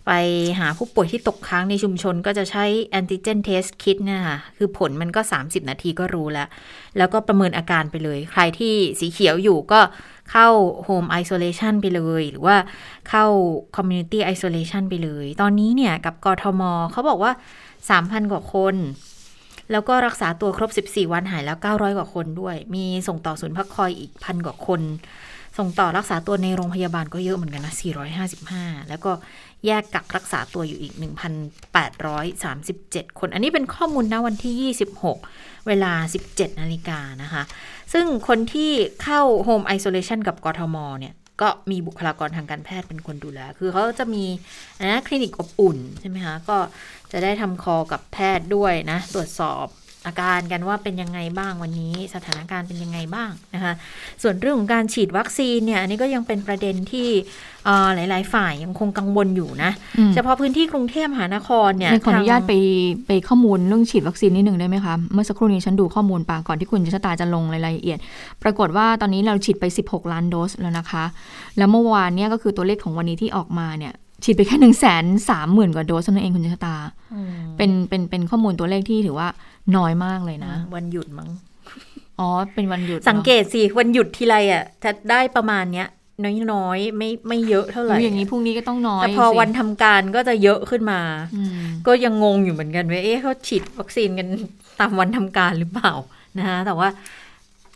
[0.06, 0.12] ไป
[0.58, 2.64] หาผู้ป่วยที่ตกค้างในชุมชนก็จะใช้
[2.98, 6.48] antigen test kit เนี่ยค่ะ คือผลมันก็ 30 นาทีก็รู้แล้ว
[6.98, 9.80] แล้วก็ประเมินอาการไปเลย ใครที่สีเขียวอยู่ก็
[10.30, 10.48] เข้า
[10.86, 12.56] home isolation ไปเลย หรือว่า
[13.08, 13.26] เข้า
[13.76, 17.32] community isolation ไปเลย ตอนนี้เนี่ยกับกทมเขาบอกว่า
[17.80, 18.74] 3,000 กว่าคน
[19.72, 24.80] แล้วก็รักษาตัวครบ 14 วันหายแล้ว 900 กว่าคนด้วย มีส่งต่อศูนย์พักคอยอีกพันกว่าคน
[25.58, 27.74] ส่งต่อรักษาตัวในโรงพยาบาลก็เยอะเหมือนกันนะ
[28.30, 29.12] 455 แล้วก็
[29.66, 30.94] แยกกักรักษาตัวอยู่อีก
[32.46, 34.74] 1,837 คน อันนี้เป็นข้อมูลณวันที่
[35.14, 35.92] 26 เวลา
[36.28, 37.42] 17 นาฬิกานะคะ
[37.92, 38.70] ซึ่งคนที่
[39.02, 44.24] เข้า Home Isolation กับกทมเนี่ยก็มีบุคลากรทางการแพทย์เป็นคนดูแล คือเขาจะมี
[44.82, 46.58] นะคลินิกอบอุ่นใช่ไหมคะ ก็
[47.12, 49.66] จะได้ทำคอกับแพทย์ด้วยนะ ตรวจสอบ
[50.06, 53.72] อาการกันว่าเป็นยังไงบ้างวันนี้สถานการณ์เป็นยังไงบ้างนะคะ
[54.22, 57.08] ส่วนเรื่องของการฉีดวัคซีนเนี่ยอันนี้ก็ยังเป็นประเด็นที่
[57.64, 62.54] เอ่อหลาย ๆ ฝ่ายยังคงกังวลอยู่นะอืมเฉพาะพื้นที่กรุงเทพมหานครเนี่ยในขออนุญาตทงไป
[63.06, 67.98] ไปข้อมูลเรื่องฉีดวัคซีนนิดหนึ่งได้ไหมคะ เมื่อสักครู่นี้ฉันดูข้อมูลปาก่อนที่คุณชะตาจะลงรายละเอียด
[68.42, 71.04] ปรากฏว่าตอนนี้เราฉีดไป 16 ล้านโดสแล้วนะคะ
[71.58, 73.92] แล้วเมื่อวานเนี่ยก็คือตัวเลขของวันนี้ที่ออกมาเนี่ย
[74.24, 76.76] ฉีดไปแค่หนึ่งแสนสามหมื่นกว่าโดสเท่านั้นเองคุณชะตา
[77.14, 79.28] อืมเป็นเป็นเป็นข้อมูลตัวเลขที่ถือว่า
[79.76, 81.28] น้อยมากเลยนะ วันหยุดมั้ง
[82.18, 85.88] อ๋อ เป็นวันหยุดหรอสังเกตสิ วันหยุดทีไรอะจะได้ประมาณเนี้ย
[86.52, 91.00] น้อยๆ ไม่ไม่เยอะเท่าไหร่อุ๊ยอย่างนี้พรุ่งนี้ก็ต้องน้อย แต่พอสิวันทำการก็จะเยอะขึ้นมา
[91.36, 91.50] อืม
[91.86, 94.28] ก็ยังงงอยู่เหมือนกันว่าเอ๊ะเขาฉีดวัคซีนกัน
[94.80, 95.92] ตามวันทำการหรือเปล่า
[96.38, 96.88] นะคะแต่ว่า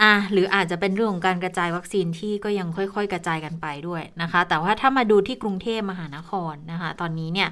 [0.03, 7.49] อะหรืออาจจะเป็นเรื่องของการกระจายวัคซีนที่ก็ยังค่อย ๆ กระจายกันไปด้วยนะคะ แต่ว่าถ้ามาดูที่กรุงเทพมหานครนะคะ ตอนนี้เนี่ย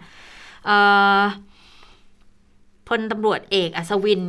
[2.88, 4.22] พลตำรวจเอกอัศวิน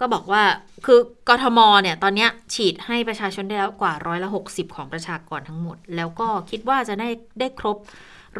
[0.00, 0.42] ก็บอกว่า
[0.86, 7.08] คือกทมเนี่ยตอนนี้ฉีดให้ประชาชนได้แล้วกว่าร้อยละหกสิบของประชากรทั้งหมด แล้วก็คิดว่าจะได้
[7.40, 7.76] ได้ครบ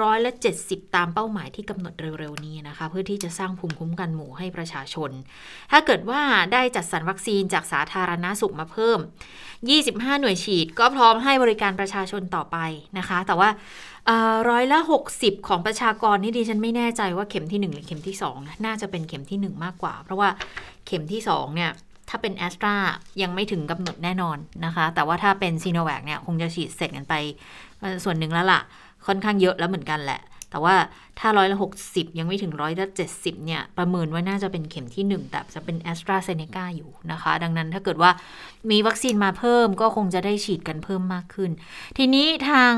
[0.03, 0.33] ร้อยละ
[0.65, 5.11] 70 ตามเป้าหมายที่กำหนดเร็วๆนี้นะคะ เพื่อที่จะสร้างภูมิคุ้มกันหมู่ให้ประชาชน
[5.71, 6.21] ถ้าเกิดว่า
[6.53, 8.99] ได้จัดสรรวัคซีนจากสาธารณาสุขมาเพิ่ม
[9.61, 12.57] 25 หน่วยฉีดก็พร้อมให้บริการประชาชนต่อไป
[12.99, 13.49] นะคะ แต่ว่า
[14.51, 14.79] ร้อยละ
[15.15, 20.29] 60 ของประชากรนี่ดิฉันไม่แน่ใจว่าเข็มที่ 1 หรือเข็มที่ 2นะน่าจะเป็นเข็มที่ 1 มากกว่า เพราะว่า
[20.87, 21.73] เข็มที่ 2 เนี่ย
[22.09, 22.75] ถ้าเป็นแอสตรา
[23.23, 27.15] ยังไม่ถึงกำหนดแน่นอนนะคะ แต่ว่าถ้าเป็นซีโนแวคเนี่ย คงจะฉีดเสร็จกันไป
[28.05, 28.61] ส่วนหนึ่งแล้วล่ะ
[29.07, 30.77] ค่อนข้างเยอะแล้วเหมือนกันแหละ แต่ว่า
[31.19, 38.11] ถ้าร้อยละหกสิบยังไม่ถึงร้อยละเจ็ดสิบเนี่ย ประเมินว่าน่าจะเป็นเข็มที่หนึ่งแต่จะเป็นแอสตราเซเนกาอยู่นะคะ ดังนั้นถ้าเกิดว่า
[38.71, 41.51] มีวัคซีนมาเพิ่มก็คงจะได้ฉีดกันเพิ่มมากขึ้น
[41.97, 42.73] ทีนี้ทาง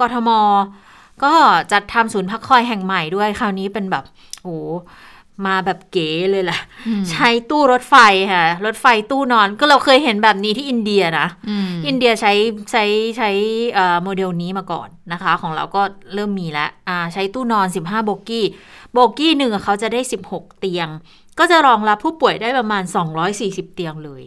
[0.00, 0.30] กทม
[1.24, 1.34] ก็
[1.72, 4.04] จัดทำศูนย์พักคอยแห่งใหม่ด้วยคราวนี้เป็นแบบ
[4.42, 4.56] โอ้
[5.46, 7.94] มาแบบเก๋เลยแหละอืมใช้ตู้รถไฟ
[8.32, 12.32] ค่ะ รถไฟตู้นอนก็เราเคยเห็นแบบนี้ที่อินเดียนะอืมอินเดียใช้
[12.70, 12.84] ใช้
[13.16, 13.30] ใช้
[13.74, 15.82] เอ่อโมเดลนี้มาก่อนนะคะ ของเราก็
[16.14, 18.46] เริ่มมีแล้วอ่าใช้ตู้นอน 15 โบกี้
[18.92, 20.88] โบกี้หนึ่งอะเขาจะได้ 16 เตียง
[21.38, 22.82] ก็จะรองรับผู้ป่วยได้ประมาณ
[23.28, 24.22] 240 เตียงเลย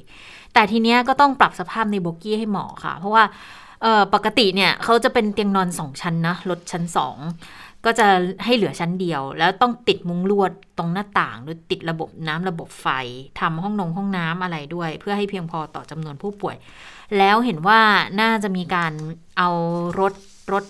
[0.53, 3.23] แต่ทีเนี้ยก็ต้องปรับสภาพในโบกี้ให้เหมาะค่ะ เพราะว่า
[3.81, 6.83] เอ่อปกติเนี่ยเขาจะเป็นเตียงนอน2ชั้นนะลดชั้น
[7.25, 8.07] 2 ก็จะ
[8.45, 12.87] ให้เหลือชั้นเดียว แล้วต้องติดมุ้งลวดตรงหน้าต่างหรือติดระบบน้ำระบบไฟ
[13.39, 16.55] ทำห้องนงห้องน้ำอะไรด้วย เพื่อให้เพียงพอต่อจำนวนผู้ป่วย
[17.17, 17.81] แล้วเห็นว่า
[18.21, 18.93] น่าจะมีการ
[19.37, 19.49] เอา
[19.99, 20.13] รถ
[20.53, 20.65] รถ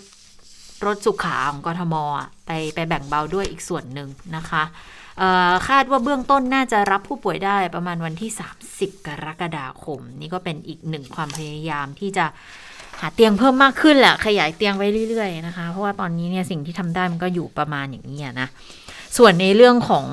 [0.86, 1.94] รถสุขาของกทม
[2.46, 4.62] ไปไปแบ่งเบาด้วยอีกส่วนหนึ่งนะคะ
[5.68, 8.30] คาดว่าเบื้องต้นน่าจะรับผู้ป่วยได้ประมาณวันที่
[8.68, 12.26] 30 กรกฎาคม นี่ก็เป็นอีกหนึ่งความพยายามที่จะ
[13.02, 18.48] หาเตียงเพิ่มมากขึ้นแหละขยายเตียงไว้เรื่อยๆนะคะ เพราะว่าตอนนี้เนี่ยสิ่งที่ทำได้มันก็อยู่ประมาณอย่างนี้นะ
[19.16, 20.06] ส่วนในเรื่องของ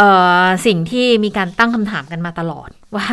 [0.00, 0.02] อ
[0.44, 3.06] อสิ่งที่มีการตั้งคำถามกันมาตลอด ว่า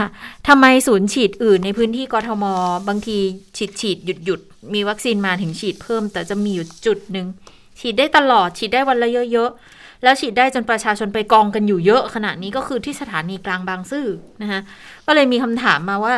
[0.47, 2.45] ทำไมศูนย์ฉีดอื่นในพื้นที่กทม
[2.87, 3.17] บางที
[3.57, 4.41] ฉีดฉีดหยุดหยุด
[4.73, 7.27] มีวัคซีนมาถึงฉีดเพิ่ม แต่จะมีอยู่จุดหนึ่ง
[7.79, 14.05] ฉีดได้ตลอดฉีดได้วันละเยอะๆ แล้วฉีดได้จนประชาชนไปกองกันอยู่เยอะขนาดนี้ก็คือที่สถานีกลางบางซื่อ
[14.41, 14.61] นะคะ
[15.05, 16.13] ก็เลยมีคำถามมาว่า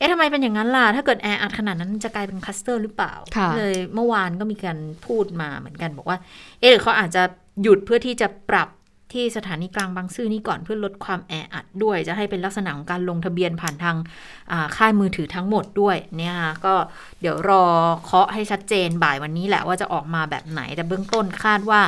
[0.00, 6.18] เอ๊ะทำไมเป็นอย่างนั้นล่ะ ถ้าเกิดแออัดขนาดนั้นจะกลายเป็นคลัสเตอร์หรือเปล่าค่ะเลยเมื่อวานก็มีการพูดมาเหมือนกันบอกว่า
[6.60, 7.22] เอ๊ะหรือเขาอาจจะ
[7.62, 8.68] หยุดเพื่อที่จะปรับ
[9.16, 13.96] ที่สถานีกลางบางซื่อนี้ก่อนเพื่อลดความแออัดด้วย จะให้เป็นลักษณะของการลงทะเบียนผ่านทาง
[14.52, 16.74] อ่าค่ายมือถือทั้งหมดด้วยเนี่ยค่ะก็
[17.20, 17.64] เดี๋ยวรอ
[18.04, 21.80] เคาะให้ชัดเจนบ่ายวันนี้แหละว่าจะออกมาแบบไหนแต่เบื้องต้นคาดว่า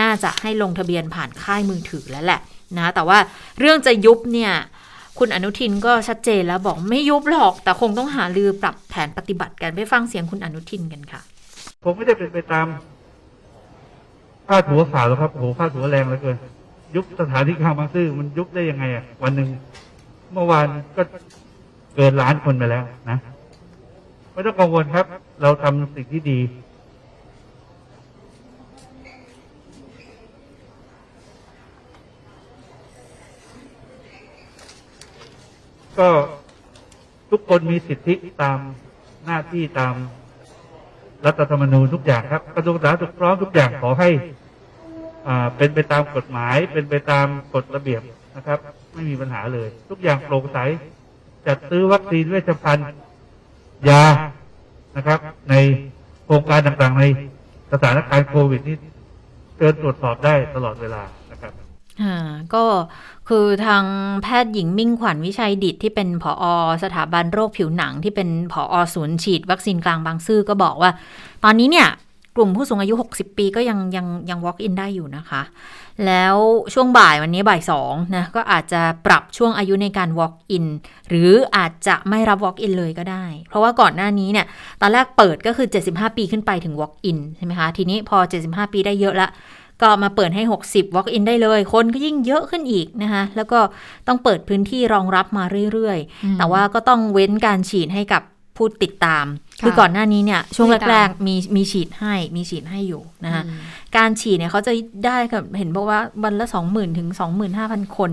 [0.00, 2.40] น่าจะให้ลงทะเบียนผ่านค่ายมือถือแล้วแหละ
[2.78, 3.18] นะแต่ว่า
[3.60, 4.52] เรื่องจะยุบเนี่ย
[5.18, 11.20] คุณอนุทินก็ชัดเจนแล้วบอกไม่ยุบหรอก แต่คงต้องหาลือปรับแผนปฏิบัติกันไปฟังเสียงคุณอนุทินกันค่ะ
[11.84, 12.66] ผมไม่ได้เป็นไปตาม
[14.46, 16.36] พาดหัวข่าวหรอกครับโอ้โหพาดหัวแรงเหลือเกิน
[16.94, 19.48] ยุบสถานที่ข้างบางซื่อมันยุบได้ยังไงอะวันหนึ่ง
[20.32, 21.02] เมื่อวานก็
[21.96, 23.18] เกินล้านคนไปแล้วนะ
[24.32, 25.06] ไม่ต้องกังวลครับ
[25.42, 26.38] เราทำสิ่งที่ดี
[35.98, 36.08] ก็
[37.30, 38.58] ทุกคนมีสิทธิตาม
[39.26, 39.94] หน้าที่ตาม
[41.26, 44.10] รัฐธรรมนูญทุกอย่างครับกระทรวงสาธารณสุขพร้อมทุกอย่างขอให้
[45.26, 48.02] อ่าเป็นไปตามกฎหมาย เป็นไปตามกฎระเบียบ
[48.36, 48.58] นะครับ
[48.94, 50.58] ไม่มีปัญหาเลย ทุกอย่างโปร่งใส
[51.46, 52.86] จัดซื้อวัคซีนเวชภัณฑ์
[53.88, 54.02] ยา
[54.96, 55.54] นะครับ ใน
[56.24, 57.04] โครงการต่างๆใน
[57.72, 58.76] สถานการณ์โควิดนี่
[59.56, 61.02] เชิญตรวจสอบได้ตลอดเวลา
[62.54, 62.64] ก็
[63.28, 63.84] คือทาง
[64.22, 66.44] แพทย์หญิงมิ่งขวัญวิชัยดิตที่เป็นผอ
[66.82, 70.90] สถาบันโรคผิวหนังที่เป็นผอศูนย์ฉีดวัคซีนกลางบางซื่อก็บอกว่า
[71.44, 71.88] ตอนนี้เนี่ย
[72.36, 75.42] กลุ่มผู้สูงอายุ 60 ปีก็ยังยังยัง walk in ได้อยู่นะคะ
[76.06, 76.36] แล้ว
[76.74, 80.66] ช่วงบ่ายวันนี้บ่ายสองนะก็อาจจะปรับช่วงอายุในการ walk in
[81.08, 84.46] หรืออาจจะไม่รับ walk in เลยก็ได้ เพราะว่าก่อนหน้านี้เนี่ย
[84.80, 89.28] ตอนแรกเปิดก็คือ 75 ปีขึ้นไปถึง walk in ใช่ไหมคะ ทีนี้พอ 75 ปีได้เยอะละ
[89.82, 93.60] ก็มาเปิดให้ 60 walk in ได้เลย คนก็ยิ่งเยอะขึ้นอีกนะคะ แล้วก็
[94.06, 98.22] ต้องเปิดพื้นที่รองรับมาเรื่อยๆ แต่ว่าก็ต้องเว้นการฉีดให้กับ
[98.56, 99.26] ผู้ติดตาม
[99.60, 103.58] ค่ะคือก่อนหน้านี้เนี่ย ช่วงผู้ติดตามแรกๆมีมีฉีดให้มีฉีดให้อยู่นะคะอืม
[103.96, 104.72] การฉีดเนี่ยเขาจะ
[105.06, 108.12] ได้กับเห็นบอกว่าวันละสองหมื่นถึงสองหมื่นห้าพันคน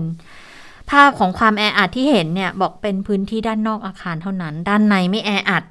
[0.90, 5.64] ภาพของความแออัดที่เห็นเนี่ย บอกเป็นพื้นที่ด้านนอกอาคารเท่านั้น ด้านในไม่แออัด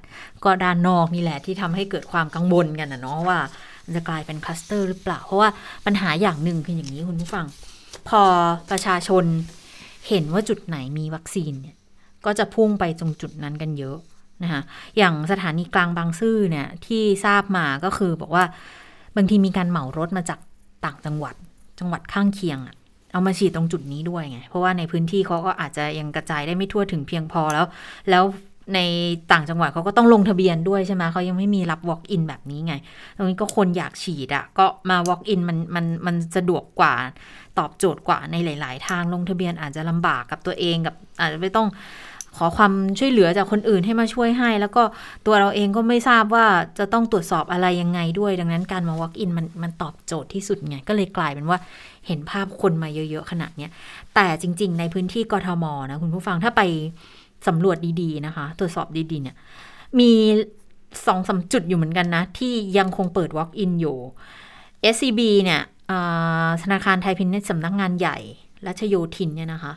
[0.43, 3.39] ก็ด้านนอกนี่แหละที่ทำให้เกิดความกังวลกันนะเนาะว่า
[3.85, 5.49] มันจะกลายเป็นคลัสเตอร์หรือเปล่า เพราะว่า
[5.85, 7.45] ปัญหาอย่างหนึ่งคืออย่างนี้คุณผู้ฟัง
[8.09, 8.21] พอ
[8.71, 9.23] ประชาชน
[10.09, 11.75] เห็นว่าจุดไหนมีวัคซีนเนี่ย
[12.25, 13.97] ก็จะพุ่งไปตรงจุดนั้นกันเยอะ
[14.43, 14.61] นะคะ
[14.97, 18.43] อย่างสถานีกลางบางซื่อเนี่ยที่ทราบมาก็คือบอกว่า
[19.15, 20.39] บางทีมีการเหมารถมาจาก
[20.85, 21.35] ต่างจังหวัด
[21.79, 22.75] จังหวัดข้างเคียงอะ
[23.11, 27.65] เอามาฉีดตรงจุดนี้ด้วยไง เพราะว่าในพื้นที่เขาก็อาจจะยังกระจายได้ไม่ทั่วถึงเพียงพอแล้ว
[28.09, 28.23] แล้ว
[28.73, 28.79] ใน
[29.31, 32.73] ต่างจังหวัดเขาก็ต้องลงทะเบียนด้วยใช่ไหมเขายังไม่มีรับ walk in แบบนี้ไง
[33.15, 36.93] ตรงนี้ก็คนอยากฉีดอะก็มา walk in มันมันมันสะดวกกว่า
[37.59, 41.67] ตอบโจทย์กว่าในหลาย ๆ ทางลงทะเบียนอาจจะลำบากกับตัวเองกับ อาจจะไม่ต้อง
[42.37, 44.83] ขอความช่วยเหลือจากคนอื่นให้มาช่วยให้ แล้วก็
[45.25, 46.45] ตัวเราเองก็ไม่ทราบว่า
[46.79, 51.57] จะต้องตรวจสอบอะไรยังไงด้วย ดังนั้นการมา walk in มันมันตอบโจทย์ที่สุดไง ก็เลยกลายเป็นว่า
[52.07, 53.71] เห็นภาพคนมาเยอะ ๆ ขนาดเนี้ย
[54.15, 56.61] แต่จริง ๆ ในพื้นที่กทมนะคุณผู้ฟังถ้าไป
[57.47, 59.35] สำรวจดีๆนะคะ ตรวจสอบดีๆเนี่ย
[59.99, 60.11] มี
[61.07, 63.97] สองสามจุดอยู่เหมือนกันนะ ที่ยังคงเปิด walk in อยู่
[64.93, 68.17] SCB เนี่ยอ่าธนาคารไทยพินเนตสำนักงานใหญ่
[68.67, 69.73] รัชโยธินเนี่ยนะคะ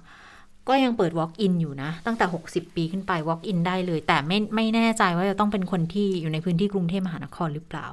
[0.69, 7.87] ก็ยังเปิด walk in อยู่นะ ตั้งแต่ 60 ปีขึ้นไป walk in ได้เลย แต่ไม่ไม่แน่ใจว่าจะต้องเป็นคนที่อยู่ในพื้นที่กรุงเทพมหานครหรือเปล่า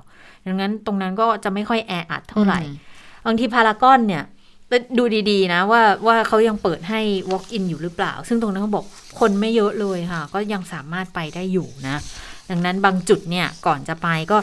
[0.46, 2.62] ดังนั้นตรงนั้นก็จะไม่ค่อยแออัดเท่าไหร่
[3.26, 4.24] บางทีพารากอนเนี่ย
[4.98, 8.86] ดูดีๆ นะว่าว่าเขายังเปิดให้ walk in อยู่หรือเปล่า ซึ่งตรงนั้นเขาบอก
[9.20, 11.98] คนไม่เยอะเลยค่ะ ก็ยังสามารถไปได้อยู่นะ
[12.50, 14.38] ดังนั้นบางจุดเนี่ยก่อนจะไปก็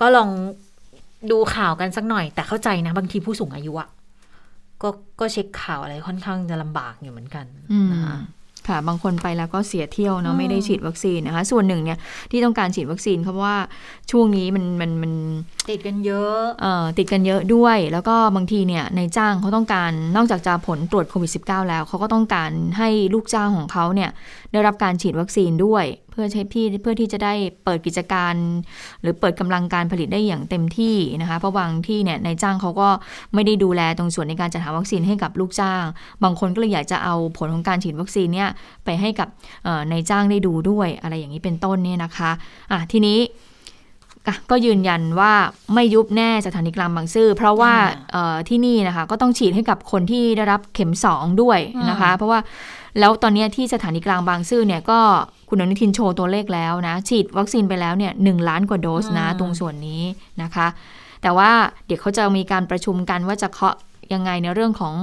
[0.00, 0.28] ก็ลอง
[1.30, 3.88] ดูข่าวกันสักหน่อย แต่เข้าใจนะบางทีผู้สูงอายุอะ
[4.82, 4.88] ก็
[5.20, 8.16] ก็เช็คข่าวอะไรค่อนข้างจะลำบากอยู่เหมือนกันอืมนะคะ
[8.68, 11.98] ค่ะ บางคนไปแล้วก็เสียเที่ยวเนาะอืมไม่ได้ฉีดวัคซีนนะคะ ส่วนหนึ่งเนี่ย
[12.30, 13.54] ที่ต้องการฉีดวัคซีนเพราะว่า
[14.10, 15.12] ช่วงนี้มันมันมัน
[15.70, 24.10] ติดกันเยอะเอ่อติดกันเยอะด้วย แล้วก็บางทีเนี่ยในจ้างเขาต้องการนอกจากจะผลตรวจโควิด -19 แล้วเขาก็ต้องการให้ลูกจ้างของเขาเนี่ย
[24.52, 28.34] ได้รับการฉีดวัคซีนด้วยเพื่อใช้พี่เพื่อที่จะได้เปิดกิจการ
[29.02, 32.88] หรือเปิดกำลังการผลิตได้อย่างเต็มที่นะคะเพราะบางที่เนี่ยในจ้างเขาก็
[33.34, 35.84] ไม่ได้ดูแลตรงส่วนในการจัดหาวัคซีนให้กับลูกจ้าง
[36.22, 38.50] บางคนก็เลยอยากจะเอาผลของการฉีดวัคซีนเนี่ย
[38.84, 39.28] ไปให้กับ
[39.64, 42.30] เอ่อในจ้างได้ดูด้วยอะไรอย่างนี้เป็นต้นเนี่ยนะคะ
[42.70, 43.20] อะทีนี้
[44.26, 45.32] อะก็ยืนยันว่า
[45.74, 51.58] ไม่ยุบแน่สถานีกลางบางซื่อเพราะว่าอ่าเอ่อที่นี่นะคะก็ต้องฉีดให้กับคนที่ได้รับเข็ม2ด้วย
[51.90, 52.40] นะคะ เพราะว่า
[52.98, 55.00] แล้วตอนเนี้ยที่สถานีกลางบางซื่อเนี่ยก็
[55.48, 60.02] คุณอนุทินโชว์ตัวเลขแล้วนะ ฉีดวัคซีนไปแล้วเนี่ยหล้านกว่าโดสนะอืมตรงส่วนนี้
[60.42, 60.66] นะคะ
[61.22, 61.50] แต่ว่า
[61.86, 63.76] เดี๋ยวเขาจะมีการประชุมกันว่าจะเคาะ
[64.12, 64.94] ยังไงในเรื่องของ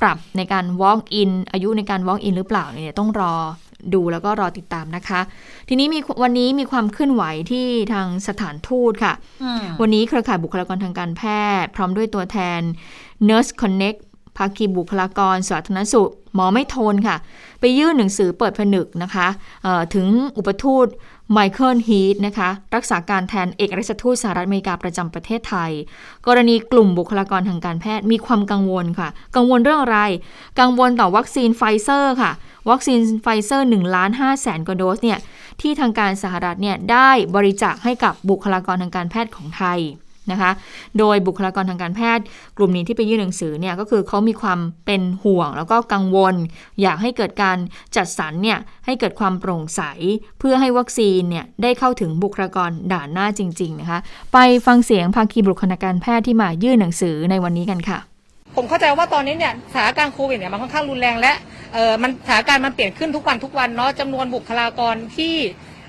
[0.00, 3.34] ปรับในการ walk in อายุในการ walk in หรือเปล่าเนี่ยต้องรอ
[3.94, 5.20] ดูแล้วก็รอติดตามนะคะ
[5.68, 11.22] ทีนี้มีวันนี้มีความเคลื่อนไหวที่ทางสถานทูตค่ะอืมวันนี้เครือข่ายบุคลากรทางการแพ
[11.62, 12.60] ทย์ พร้อมด้วยตัวแทน
[13.28, 14.00] Nurse Connect
[14.36, 17.16] ภาคีบุคลากรสาธารณสุข หมอไม่ทนค่ะ
[17.60, 19.28] ไปยื่นหนังสือเปิดผนึกนะคะ
[19.94, 20.86] ถึงอุปทูต
[21.32, 25.70] ไมเคิลฮีทนะคะ รักษาการแทนเอกอัครราชทูตสหรัฐอเมริกาประจำประเทศไทย
[26.26, 30.00] กรณีกลุ่มบุคลากรทางการแพทย์มีความกังวลค่ะ กังวลเรื่องอะไร
[30.60, 32.32] กังวลต่อวัคซีนไฟเซอร์ค่ะ
[32.70, 35.18] วัคซีนไฟเซอร์1ล้าน5แสนกว่าโดสเนี่ย
[35.60, 39.80] ที่ทางการสหรัฐเนี่ยได้บริจาคให้กับบุคลากรทางการแพทย์ของไทย
[40.32, 40.50] นะคะ
[40.98, 42.24] โดยบุคลากรทางการแพทย์
[42.56, 46.34] กลุ่มนี้ที่ไปยื่นหนังสือเนี่ยก็คือเขามีความเป็นห่วง แล้วก็กังวล
[46.82, 47.58] อยากให้เกิดการ
[47.96, 49.80] จัดสรรเนี่ยให้เกิดความโปร่งใส
[50.38, 53.98] เพื่อให้วัคซีนเนี่ยได้เข้าถึงบุคลากรด่านหน้าจริง ๆ นะคะ
[54.32, 57.98] ไปฟังเสียงภาคีบุคลากรแพทย์ที่มายื่นหนังสือในวันนี้กันค่ะ
[58.56, 61.32] ผมเข้าใจว่าตอนนี้เนี่ยสถานการณ์โควิดเนี่ยมันค่อนข้างรุนแรงและ
[61.74, 65.34] เออมันสถานการณ์มันเปลี่ยนขึ้นทุกวันทุกวันเนาะจำนวนบุคลากรที่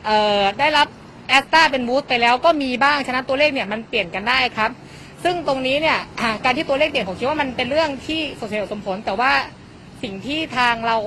[0.06, 0.88] เอ่อได้รับ
[1.28, 4.72] แอสตาเป็นบูสต์ไปแล้วก็มีบ้างฉะนั้นตัวเลขเนี่ยมันเปลี่ยนกันได้ครับ
[5.24, 5.98] ซึ่งตรงนี้เนี่ย
[6.44, 9.32] การที่ตัวเลขเปลี่ยนผมคิดว่ามันเป็นเรื่องที่สมเหตุสมผล แต่ว่า
[10.04, 10.98] สิ่งที่ทางเรา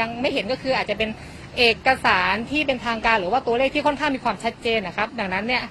[0.00, 1.10] ยังไม่เห็นก็คืออาจจะเป็น
[1.56, 5.64] เอกสารที่เป็นทางการหรือว่าตัวเลขที่ค่อนข้างมีความชัดเจนนะครับ ดังนั้นเนี่ย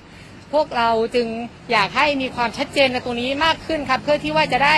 [0.53, 1.27] พวกเราจึง
[1.71, 4.75] อยากให้มีความชัดเจนในตัวนี้มากขึ้นครับ เพื่อที่ว่าจะได้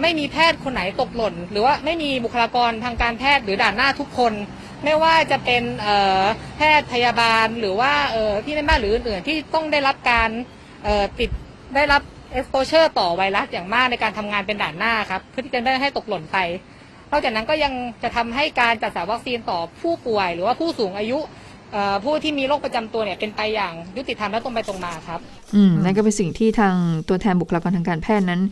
[0.00, 4.32] ไม่มีแพทย์คนไหนตกหล่น หรือว่าไม่มีบุคลากรทางการแพทย์หรือด่านหน้าทุกคน
[4.84, 5.62] ไม่ว่าจะเป็น
[6.56, 10.28] แพทย์พยาบาลหรือว่าเอ่อพี่แม่บ้านหรืออื่นๆที่ต้องได้รับการ
[11.18, 11.30] ติด
[11.74, 12.02] ได้รับ
[12.38, 16.38] exposure ต่อไวรัสอย่างมากในการทำงานเป็นด่านหน้าครับเพื่อที่จะไม่ให้ตกหล่นไป
[17.10, 21.18] นอกจากนั้นก็ยังจะทำให้การจัดสรรวัคซีนต่อผู้ป่วย หรือว่าผู้สูงอายุ
[22.04, 25.20] ผู้ที่มีโรคประจำตัวเนี่ยเป็นไปอย่างยุติธรรมและตรงไปตรงมาครับ
[25.54, 26.74] อืมนั่นก็เป็นสิ่งที่ทาง
[27.08, 28.42] ตัวแทนบุคลากรทางการแพทย์นั้น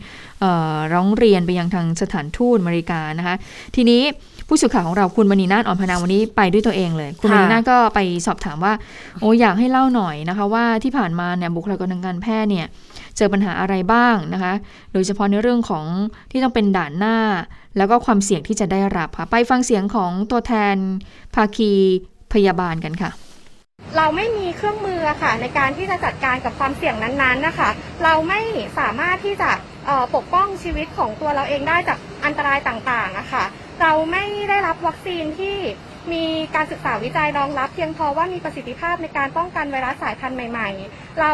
[0.93, 3.35] ร้องเรียนไปยังทางสถานทูตอเมริกานะคะ
[3.75, 4.01] ทีนี้
[4.47, 8.73] ผู้สื่อข่าวของเราคุณมณีนาฏอ่อนพนาวันนี้ไปด้วยตัวเองเลย คุณมค่ะณีนาฏก็ไปสอบถามว่า
[9.19, 12.67] โอ้อยากให้เล่าหน่อยนะคะ ว่าที่ผ่านมาเนี่ยบุคลากรทางการแพทย์เนี่ย
[13.17, 14.53] เจอปัญหาอะไรบ้างนะคะ
[14.93, 15.85] โดยเฉพาะในเรื่องของ
[16.31, 17.17] ที่ต้องเป็นด่านหน้า
[17.77, 20.75] แล้วก็ความเสี่ยงที่จะได้รับค่ะไปฟังเสียงของตัวแทน
[21.35, 21.71] ภาคี
[22.33, 23.11] พยาบาลกันค่ะ
[23.97, 27.69] เราไม่มีเครื่องมืออะค่ะในการที่จะจัดการกับความเสี่ยงนั้นๆนะคะ
[28.03, 28.41] เราไม่
[28.79, 29.76] สามารถที่จะเอ่อ
[30.15, 33.45] ปกป้องชีวิตของตัวเราเองได้จากอันตรายต่างๆอะค่ะ
[33.81, 35.57] เราไม่ได้รับวัคซีนที่
[36.13, 41.31] มีการศึกษาวิจัยรองรับเพียงพอว่ามีประสิทธิภาพในการป้องกันไวรัสสายพันธุ์ใหม่ ๆ เรา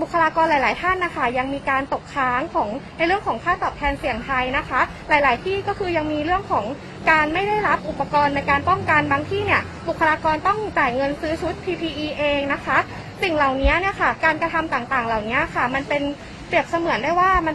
[0.00, 6.64] บุคลากรหลาย ๆ ท่านนะคะ ยังมีการตกค้างของในเรื่องของค่าตอบแทนเสี่ยงภัยนะคะ หลาย ๆ ที่ก็คือยังมีเรื่องของ
[7.10, 12.78] การไม่ได้รับอุปกรณ์ในการป้องกันบางที่เนี่ยบุคลากรต้องจ่ายเงินซื้อชุด PPE เองนะคะ
[13.22, 16.02] สิ่งเหล่านี้เนี่ยค่ะการกระทำต่าง ๆ เหล่านี้ค่ะ มันเป็น
[16.46, 17.54] เปรียบเสมือนได้ว่ามัน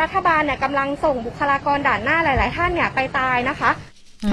[0.00, 3.70] รัฐบาลเนี่ยกำลังส่งบุคลากรด่านหน้าหลาย ๆ ท่านเนี่ยไปตายนะคะ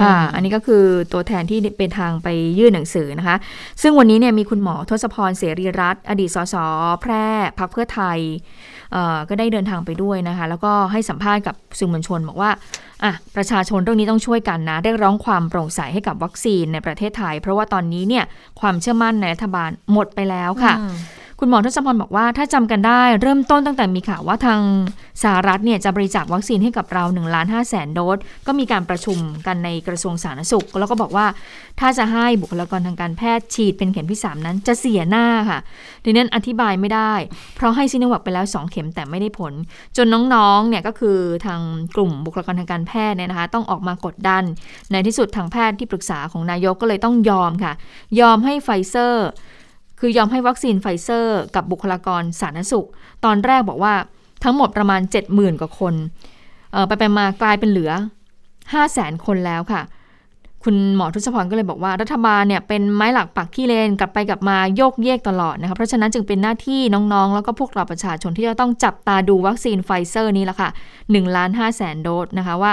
[0.00, 3.36] ค่ะ อันนี้ก็คือตัวแทนที่เป็นทางไปยื่นหนังสือนะคะ
[3.82, 6.54] ซึ่งวันนี้เนี่ยมีคุณหมอทศพรเสรีรัตน์อดีตสส
[7.00, 7.26] แพร่
[7.58, 8.18] พักเพื่อไทย
[8.92, 12.50] เอ่อก็ได้เดินทางไปด้วยนะคะ แล้วก็ให้สัมภาษณ์กับสื่อมวลชนบอกว่า
[13.04, 18.24] อะประชาชนเรื่องนี้ต้องช่วยกันนะเรียกร้องความโปร่งใสให้กับวัคซีนในประเทศไทย เพราะว่าตอนนี้เนี่ย
[18.60, 20.94] ความเชื่อมั่นในรัฐบาลหมดไปแล้วค่ะอืม
[21.42, 24.60] คุณหมอทศพรบอกว่าถ้าจำกันได้เริ่มต้นตั้งแต่มีข่าวว่าทาง
[25.22, 31.26] สหรัฐเนี่ยจะบริจาควัคซีนให้กับเรา1ล้าน5แสนโดส ก็มีการประชุมกันในกระทรวงสาธารณสุข แล้วก็บอกว่า
[31.80, 35.58] ถ้าจะให้บุคลากรทางการแพทย์ฉีดเป็นเข็มที่ 3 นั้นจะเสียหน้าค่ะ
[36.04, 37.12] ดังนั้นอธิบายไม่ได้
[37.56, 39.52] เพราะให้ซิโนแวคไปแล้ว 2 เข็มแต่ไม่ได้ผล
[39.96, 41.60] จนน้องๆเนี่ยก็คือทาง
[41.96, 44.42] กลุ่มบุคลากรทางการแพทย์เนี่ยนะคะต้องออกมากดดัน
[44.92, 47.72] ในที่สุดทางแพทย์ที่ปรึกษาของนายกก็เลยต้องยอมค่ะ
[48.20, 49.28] ยอมให้ไฟเซอร์
[50.00, 52.86] คือยอมให้วัคซีนไฟเซอร์กับบุคลากรสาธารณสุข
[53.24, 53.94] ตอนแรกบอกว่า
[54.44, 55.94] ทั้งหมดประมาณ 70,000 กว่าคน
[56.86, 57.92] ไปไปมากลายเป็นเหลือ
[58.72, 59.82] 5 0 0แสนคนแล้วค่ะ
[60.64, 70.70] คุณหมอทศพรก็เลยบอกว่ารัฐบาลเนี่ยเป็นไม้หลักปักขี้เลนกลับไปกลับมาโยกเยกตลอดนะคะเพราะฉะนั้นจึงเป็นหน้าที่น้องๆ แล้วก็พวกเราประชาชนที่จะต้องจับตาดูวัคซีนไฟเซอร์นี้ละค่ะ
[71.02, 72.72] 1ล้าน5แสนโดสนะคะว่า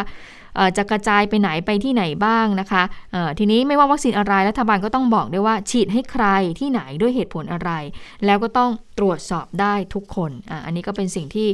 [0.77, 6.25] จะกระจายไปไหนไปที่ไหนบ้างนะคะเอ่อทีนี้ไม่ว่าวัคซีนอะไรรัฐบาลก็ต้องบอกด้วยว่าฉีดให้ใคร
[6.59, 7.71] ที่ไหนด้วยเหตุผลอะไร
[8.25, 11.47] แล้วก็ต้องตรวจสอบได้ทุกคนอะอันนี้ก็เป็นสิ่งที่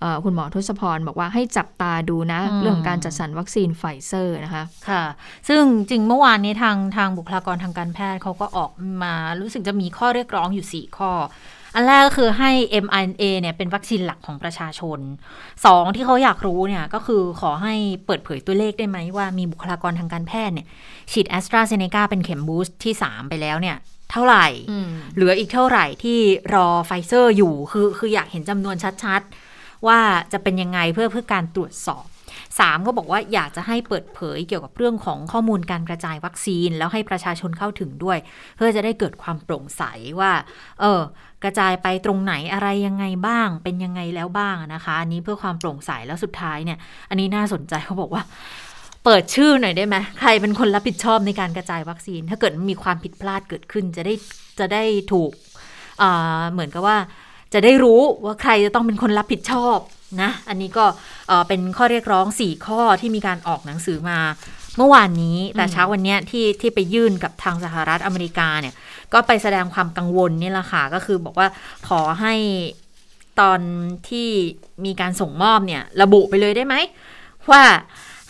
[0.00, 5.04] เอ่อคุณหมอทศพรบอกว่าให้จับตาดูนะอืมเรื่องของการจัดสรรวัคซีนไฟเซอร์นะคะค่ะ
[5.48, 8.70] ซึ่งจริงเมื่อวานนี้ทางทางบุคลากรทางการแพทย์เขาก็ออก
[9.02, 11.12] มารู้สึกจะมีข้อเรียกร้องอยู่ 4 ข้อ
[11.74, 12.50] อันแรกก็คือให้
[12.84, 14.98] mRNA เนี่ยเป็นวัคซีนหลักของประชาชน
[15.48, 17.74] 2 ที่เขาอยากรู้เนี่ยก็คือขอให้
[18.06, 20.66] เปิดเผยตัวเลขได้ไหมว่ามีบุคลากรทางการแพทย์เนี่ย
[21.12, 23.76] ฉีดแอสตราเซเนกาเป็นเข็ม boost ที่ 3 ไปแล้วเนี่ย
[24.10, 24.46] เท่าไหร่
[25.14, 26.18] เหลืออีกเท่าไหร่ที่
[26.54, 29.98] รอไฟเซอร์อยู่คือคืออยากเห็นจำนวนชัดๆ ว่า
[30.32, 32.04] จะเป็นยังไงเพื่อเพื่อการตรวจสอบ
[32.46, 38.18] 3 ก็บอกว่าอยากจะให้เปิดเผยเกี่ยวกับเรื่องของข้อมูลการกระจายวัคซีน แล้วให้ประชาชนเข้าถึงด้วย
[38.56, 39.82] เพื่อจะได้เกิดความโปร่งใส
[40.20, 40.32] ว่า
[40.80, 41.00] เออ
[41.44, 46.78] กระจายไปตรงไหนอะไรยังไงบ้าง เป็นยังไงแล้วบ้างนะคะ อันนี้เพื่อความโปร่งใสแล้วสุดท้ายเนี่ย
[47.10, 48.22] อันนี้น่าสนใจเขาบอกว่า
[49.04, 54.14] เปิดชื่อหน่อยได้ไหมใครเป็นคนรับผิดชอบในการกระจายวัคซีน ถ้าเกิดมีความผิดพลาดเกิดขึ้นจะได้
[54.58, 55.30] จะได้ถูก
[56.52, 56.98] เหมือนกับว่า
[57.54, 59.78] จะได้รู้ว่าใครจะต้องเป็นคนรับผิดชอบ
[60.22, 60.84] นะ อันนี้ก็
[61.28, 64.18] เอ่อเป็นข้อเรียกร้อง 4 ข้อที่มีการออกหนังสือมา
[64.76, 68.74] เมื่อวานนี้แต่เช้าวันเนี้ยที่ที่ไปยื่นกับทางสหรัฐอเมริกาเนี่ย
[69.12, 71.48] ก็ไปแสดงความกังวลนี่แหละค่ะ ก็คือบอกว่า
[71.88, 72.34] ขอให้
[73.40, 73.60] ตอน
[74.08, 74.28] ที่
[74.84, 76.74] มีการส่งมอบเนี่ย ระบุไปเลยได้ไหม
[77.50, 77.62] ว่า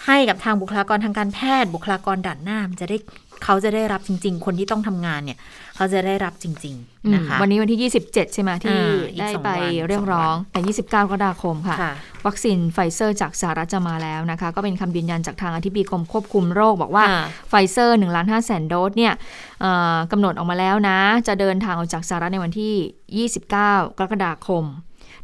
[0.07, 2.97] ให้กับทางบุคลากรทางการแพทย์ บุคลากรด่านหน้ามันจะได้
[3.45, 5.39] เขาจะได้รับจริง ๆ คนที่ต้องทำงานเนี่ย
[5.81, 11.93] เขาจะได้รับจริง ๆ นะคะ วันนี้วันที่ 27 ใช่ไหมที่อ่าอีกได้สองไปวันเรียกร้อง แต่ 29 กรกฎาคมค่ะค่ะ
[12.27, 19.13] วัคซีนไฟเซอร์จากสหรัฐจะมาแล้วนะคะ ก็เป็นคำยืนยันจากทางอธิบดีกรมควบคุมโรค บอกว่าอ่าไฟเซอร์1ล้าน5แสนโดสเนี่ย
[19.61, 20.99] เอ่อกำหนดออกมาแล้วนะ
[21.29, 23.53] จะเดินทางออกจากสหรัฐในวันที่ 29
[23.99, 24.65] กรกฎาคม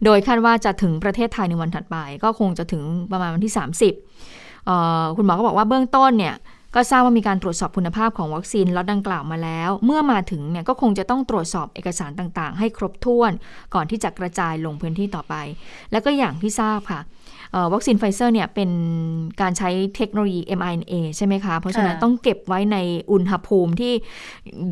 [0.04, 3.52] โดยคาดว่าจะถึงประเทศไทยในวันถัดไป ก็คงจะถึงประมาณวันที่
[4.08, 6.36] 30เอ่อคุณหมอก็บอกว่าเบื้องต้นเนี่ย
[6.78, 13.32] ก็ทราบว่ามีการตรวจสอบคุณภาพของวัคซีนล็อตดังกล่าวมาแล้ว เมื่อมาถึงเนี่ยก็คงจะต้องตรวจสอบเอกสารต่างๆ ให้ครบถ้วน
[13.74, 15.34] ก่อนที่จะกระจายลงพื้นที่ต่อไป
[15.92, 17.00] แล้วก็อย่างที่ทราบค่ะ
[17.72, 18.70] วัคซีนไฟเซอร์เนี่ยเป็น
[19.40, 22.76] การใช้เทคโนโลยี mRNA ใช่ไหมคะ เพราะฉะนั้นค่ะต้องเก็บไว้ใน
[23.12, 23.92] อุณหภูมิที่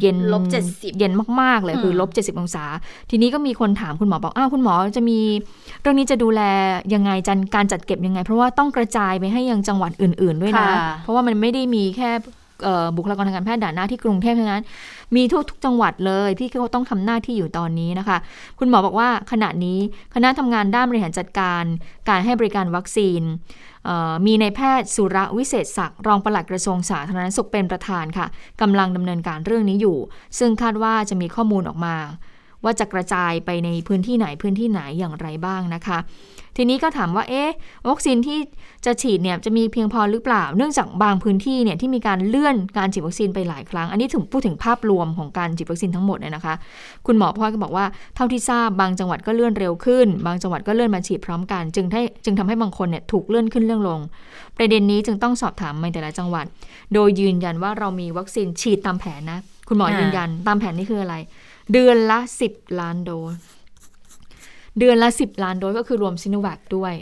[0.01, 2.65] เย็นลบ70เย็นมาก ๆ เลยคืออืมลบ70องศา
[3.11, 5.19] ทีนี้ก็มีคนถามคุณหมอบอก อ้าว คุณหมอจะมี
[5.81, 6.41] เรื่องนี้จะดูแล
[6.95, 12.11] ยังไงจันการจัดเก็บยังไง เพราะว่าต้องกระจายไปให้ยังจังหวัดอื่น ๆ ด้วยนะค่ะเพราะว่ามันไม่ได้มีแค่
[12.65, 14.63] เอ่อบุคลากรทางการแพทย์ด่านหน้าที่กรุงเทพเท่านั้น
[15.17, 18.19] มีทั่วทุกจังหวัดเลยที่เขาต้องทำหน้าที่อยู่ตอนนี้นะคะ
[18.59, 19.79] คุณหมอบอกว่าขณะนี้
[20.15, 21.65] คณะทำงานด้านบริหารจัดการ
[22.09, 23.23] การให้บริการวัคซีน
[24.27, 28.27] มีในแพทย์สุรวิเศษศักดิ์รองปลัดกระทรวงสาธารณสุขเป็นประธานค่ะ
[28.61, 29.99] กำลังดำเนินการเรื่องนี้อยู่
[30.39, 31.97] ซึ่งคาดว่าจะมีข้อมูลออกมา
[32.65, 35.99] ว่าจะกระจายไปในพื้นที่ไหนพื้นที่ไหนอย่างไรบ้างนะคะ
[36.57, 37.51] ทีนี้ก็ถามว่าเอ๊ะ
[37.91, 38.39] วัคซีนที่
[38.87, 46.55] จะฉีดเนี่ยจะมีเพียงพอหรือเปล่า เนื่องจากบางพื้นที่เนี่ยที่มีการเลื่อนการฉีดวัคซีนไปหลายครั้ง อันนี้ถึงพูดถึงภาพรวมของการฉีดวัคซีนทั้งหมดเนี่ยนะคะ
[47.07, 47.85] คุณหมอพ่อก็บอกว่า
[48.17, 54.01] เท่าที่ทราบบางจังหวัดก็เลื่อนเร็วขึ้น บางจังหวัดก็เลื่อนมาฉีดพร้อมกัน จึงให้จึงทำให้บางคนเนี่ยถูกเลื่อนขึ้นเลื่อนลง
[54.57, 56.45] ประเด็นนี้จึงต้องสอบถามในแต่ละจังหวัด
[56.95, 59.39] โดยยืนยันว่าเรามีวัคซีนฉีดตามแผนนะ
[59.69, 61.15] คุณหมออยืนยันตามแผนนี่คืออะไร
[61.73, 63.41] เดือนละ 10 ล้านโดส
[64.79, 66.95] เดือนละ 10 ล้านโดสก็คือรวมซิโนแวคด้วย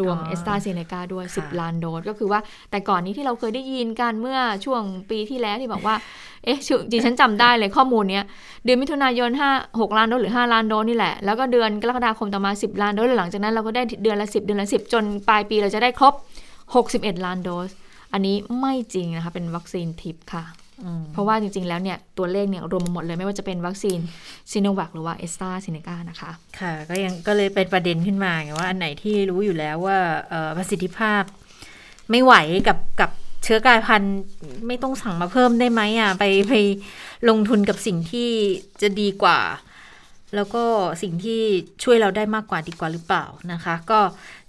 [0.00, 2.40] รวมอ๋อเอสตราเซเนกาด้วยค่ะ10 ล้านโดส ก็คือว่า
[2.70, 5.96] แต่ก่อนนี้ที่เราเคยได้ยินกันเมื่อช่วงปีที่แล้วที่บอกว่า
[6.44, 8.24] เอ๊ะชื่อจริงฉันจำได้เลยข้อมูลเนี้ย
[8.64, 16.14] เดือนมิถุนายน5 6ล้านโดสหรือ 5 ล้านโดสนี่แหละ แล้วก็เดือนกรกฎาคมต่อมา 10 ล้านโดสแล้วหลังจากนั้นเราก็ได้เดือนละ 10 เดือนละ 10 จนปลายปีเราจะได้ครบ
[16.68, 17.70] 61 ล้านโดส
[18.12, 20.59] อันนี้ไม่จริงนะคะเป็นวัคซีนทิปค่ะอืม
[21.12, 23.98] เพราะว่าจริง ๆ แล้วเนี่ยตัวเลขเนี่ยรวมมาหมดเลยไม่ว่าจะเป็นวัคซีน
[24.50, 29.98] ซีโนแวคหรือว่าเอสตราเซเนกานะคะ ค่ะ ก็ยังก็เลยเป็นประเด็นขึ้นมาไงว่าอันไหนที่รู้อยู่แล้วว่า
[30.56, 31.22] ประสิทธิภาพ
[32.10, 32.34] ไม่ไหว
[32.68, 33.10] กับกับ
[33.44, 34.16] เชื้อกลายพันธุ์
[34.66, 36.54] ไม่ต้องสั่งมาเพิ่มได้ไหมอะไปไป
[37.28, 38.30] ลงทุนกับสิ่งที่
[38.82, 39.40] จะดีกว่า
[40.34, 40.64] แล้วก็
[41.02, 41.40] สิ่งที่
[41.82, 44.00] ช่วยเราได้มากกว่าดีกว่าหรือเปล่านะคะ ก็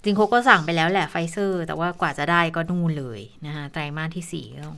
[0.02, 4.68] จริงเขาก็สั่งไปแล้วแหละไฟเซอร์ แต่ว่ากว่าจะได้ก็นู่นเลยนะคะไตรมาสที่สี่ก็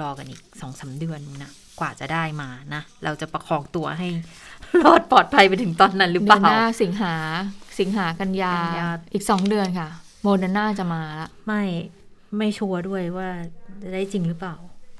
[0.00, 4.08] รอกันอีกสองสามเดือนนะกว่าจะได้มานะ เราจะประคองตัวให้
[4.84, 7.14] รอดปลอดภัยไปถึงตอนนั้นหรือเปล่าเดือนหน้าสิงหา
[7.78, 9.88] สิงหากันยากันยาอีก2เดือนค่ะ
[10.22, 11.62] โมเดอร์นาจะมาละไม่
[12.38, 13.28] ไม่ชัวร์ด้วยว่า
[13.82, 14.54] จะได้จริงหรือเปล่า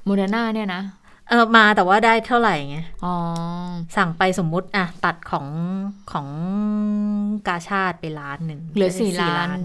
[0.05, 0.81] โมเดอร์นาเนี่ยนะ
[1.29, 3.13] เออมาแต่ว่าได้เท่าไหร่ไงอ๋อ
[3.97, 5.47] สั่งไปสมมุติอะตัดของ
[6.11, 6.27] ของ
[7.47, 9.59] กาชาติไปล้านหนึ่งเหลือจะได้สี่ล้าน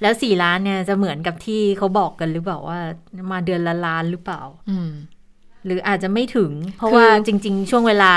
[0.00, 2.78] แล้วสี่ล้านเนี่ยจะเหมือนกับที่เขาบอกกันหรือเปล่าว่า
[3.32, 4.90] มาเดือนละล้านหรือเปล่า อืม
[5.64, 8.12] หรืออาจจะไม่ถึง เพราะคือว่าจริง ๆ ช่วงเวลา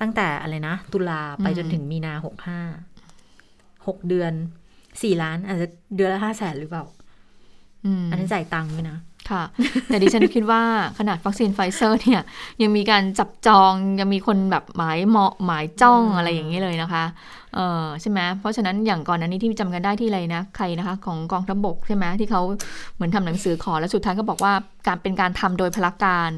[0.00, 2.60] ตั้งแต่อะไรนะ ตุลาไปอืมจนถึงมีนาหกห้า
[3.86, 4.32] หกเดือน
[5.02, 6.84] สี่ล้าน อาจจะเดือนละห้าแสนหรือเปล่า
[7.84, 8.98] อืมอันนี้จ่ายตังค์ด้วยนะ
[9.30, 9.42] ค่ะ
[9.86, 10.62] แต่ดิฉันคิดว่า
[10.98, 12.22] ขนาดวัคซีนไฟเซอร์เนี่ย
[12.62, 17.04] ยังมีการจับจองยังมีคนแบบหมายเหมาะหมายจ้องอืมอะไรอย่างนี้เลยนะคะ
[17.54, 22.42] เออใช่ไหมเพราะฉะนั้นอย่างก่อนอันนี้ที่จำกันได้ที่อะไรนะใครนะคะ ของกองทัพบกใช่ไหมที่เขา
[22.94, 24.52] เหมือนทำหนังสือขอแล้วสุดท้ายก็บอกว่า
[24.86, 26.30] การเป็นการทำโดยพลการ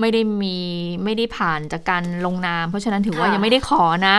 [0.00, 0.56] ไม่ได้มี
[1.04, 4.16] ไม่ได้ผ่านจากการลงนาม เพราะฉะนั้นถือว่าค่ะยังไม่ได้ขอนะ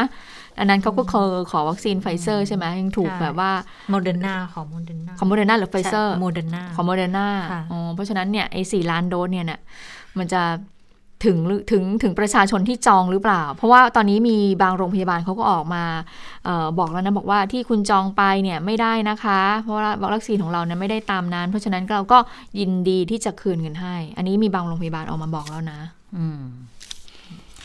[0.59, 3.51] อันนั้นเขาก็เคยขอวัคซีนไฟเซอร์ใช่ไหมยังถูกใช่แบบว่า
[3.89, 9.59] โมเดอร์นาของโมเดอร์นาของโมเดอร์นาหรือไฟเซอร์โมเดอร์นาของโมเดอร์นาค่ะอ๋อเพราะฉะนั้นเนี่ยไอ้สี่ล้านโดสเนี่ยนะ
[10.17, 10.41] มันจะ
[11.25, 15.83] ถึงหรือถึงถึงประชาชนที่จองหรือเปล่า เพราะว่าตอนนี้มีบางโรงพยาบาลเขาก็ออกมา
[16.45, 22.17] เออบอกแล้วนะบอกว่าที่คุณจองไปเนี่ยไม่ได้นะคะ เพราะว่าวัคซีนของเราเนี่ยไม่ได้ตามนั้น เพราะฉะนั้นเราก็
[22.59, 25.79] ยินดีที่จะคืนเงินให้ อันนี้มีบางโรงพยาบาลออกมาบอกแล้วนะ
[26.17, 26.41] อืม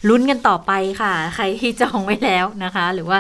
[0.09, 3.18] ลุ้นกันต่อไปค่ะ ใครที่จองไว้แล้วนะคะ หรือว่า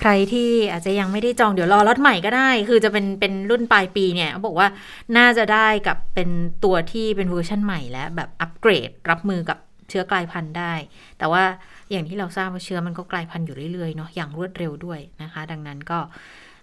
[0.00, 4.68] ใครที่อาจจะยังไม่ได้จองเดี๋ยวรอล็อตใหม่ก็ได้ คือจะเป็นเป็นรุ่นปลายปีเนี่ยเขาบอกว่า
[5.16, 6.30] น่าจะได้กับเป็น
[6.64, 9.58] ตัวที่เป็นเวอร์ชันใหม่และแบบอัปเกรดรับมือกับ
[9.88, 10.72] เชื้อกลายพันธุ์ได้
[11.18, 11.42] แต่ว่า
[11.90, 15.98] อย่างที่เราทราบว่าเชื้อมันก็กลายพันธุ์อยู่เรื่อยๆเนาะอย่างรวดเร็วด้วยนะคะ ดังนั้นก็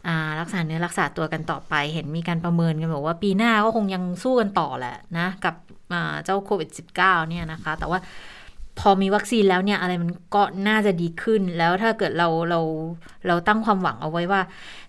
[0.08, 5.56] อ่ารักษาเนื้อรักษาตัวกันต่อไป เห็นมีการประเมินกันบอกว่าปีหน้าก็คงยังสู้กันต่อแหละนะ กับ
[6.24, 8.00] เจ้าโควิด -19 เนี่ยนะคะ แต่ว่า
[8.80, 12.60] พอมีวัคซีนแล้วเนี่ยอะไรมันก็น่าจะดีขึ้น แล้วถ้าเกิดเราเรา
[13.28, 14.42] เราตั้งความหวังเอาไว้ว่า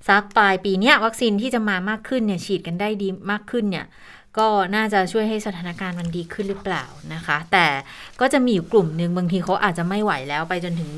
[0.09, 3.87] สักปลายปีเนี้ยวัคซีนที่จะมามากขึ้นเนี่ยฉีดกันได้ดีมากขึ้นเนี่ย
[4.39, 6.85] ก็น่าจะช่วยให้สถานการณ์มันดีขึ้นหรือเปล่า
[7.15, 7.67] นะคะ แต่
[8.21, 10.91] ก็จะมีอยู่กลุ่มหนึ่งบางทีเขาอาจจะไม่ไหวแล้วไปจนถึง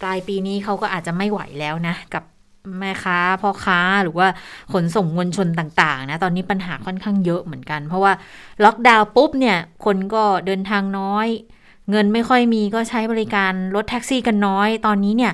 [0.00, 2.24] ปลายปีนี้เขาก็อาจจะไม่ไหวแล้วนะ กับ
[2.80, 4.28] แม่ค้าพ่อค้าหรือว่า
[4.72, 8.12] ขนส่งมวลชนต่างๆนะตอนนี้ปัญหาค่อนข้างเยอะเหมือนกัน เพราะว่า
[8.64, 11.28] ล็อกดาวน์ปุ๊บเนี่ยคนก็เดินทางน้อย
[11.90, 15.32] เงินไม่ค่อยมีก็ใช้บริการรถแท็กซี่กันน้อย ตอนนี้เนี่ย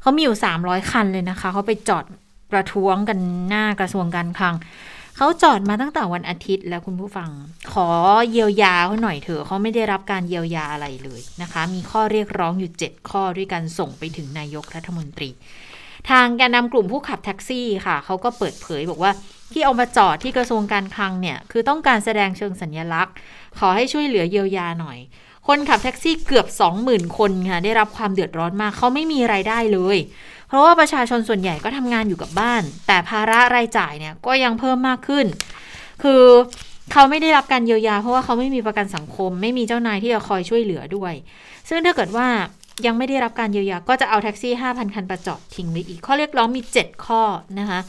[0.00, 2.04] เขามีอยู่ 300 คันเลยนะคะ เขาไปจอด
[2.52, 3.18] ประท้วงกัน
[3.48, 4.54] หน้ากระทรวงการคลัง
[5.16, 7.30] เขาจอดมาตั้งแต่วันอาทิตย์แล้วคุณผู้ฟัง
[7.72, 7.88] ขอ
[8.30, 15.30] เยียวยาเขาหน่อยเถอะเขาไม่ได้รับการเยียวยาอะไรเลยนะคะ มีข้อเรียกร้องอยู่ 7 ข้อด้วยกันส่งไปถึงนายกรัฐมนตรี
[16.10, 19.12] ทางแกนนำกลุ่มผู้ขับแท็กซี่ค่ะ เขาก็เปิดเผยบอกว่า
[19.52, 23.14] ที่เอามาจอดที่กระทรวงการคลังเนี่ย คือต้องการแสดงเชิงสัญญลักษณ์
[23.58, 24.98] ขอให้ช่วยเหลือเยียวยาหน่อย
[25.50, 26.46] คนขับแท็กซี่เกือบ
[26.82, 29.98] 20,000 คนค่ะได้รับความเดือดร้อนมากเขาไม่มีไรายได้เลย
[30.48, 35.26] เพราะว่าประชาชนส่วนใหญ่ก็ทำงานอยู่กับบ้าน แต่ภาระรายจ่ายเนี่ยก็ยังเพิ่มมากขึ้น
[36.02, 36.22] คือ
[36.92, 41.12] เขาไม่ได้รับการเยียวยา เพราะว่าเขาไม่มีประกันสังคม ไม่มีเจ้านายที่จะคอยช่วยเหลือด้วย
[41.68, 42.28] ซึ่งถ้าเกิดว่า
[42.86, 47.22] ยังไม่ได้รับการเยียวยา ก็จะเอาแท็กซี่ 5,000 คันประจอดทิ้งไว้อีก ข้อเรียกร้องมี 7 ข้อ
[47.58, 47.80] นะคะ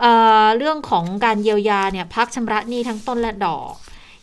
[0.00, 3.72] เอ่อเรื่องของการเยียวยาเนี่ยพักชำระหนี้ทั้งต้นและดอก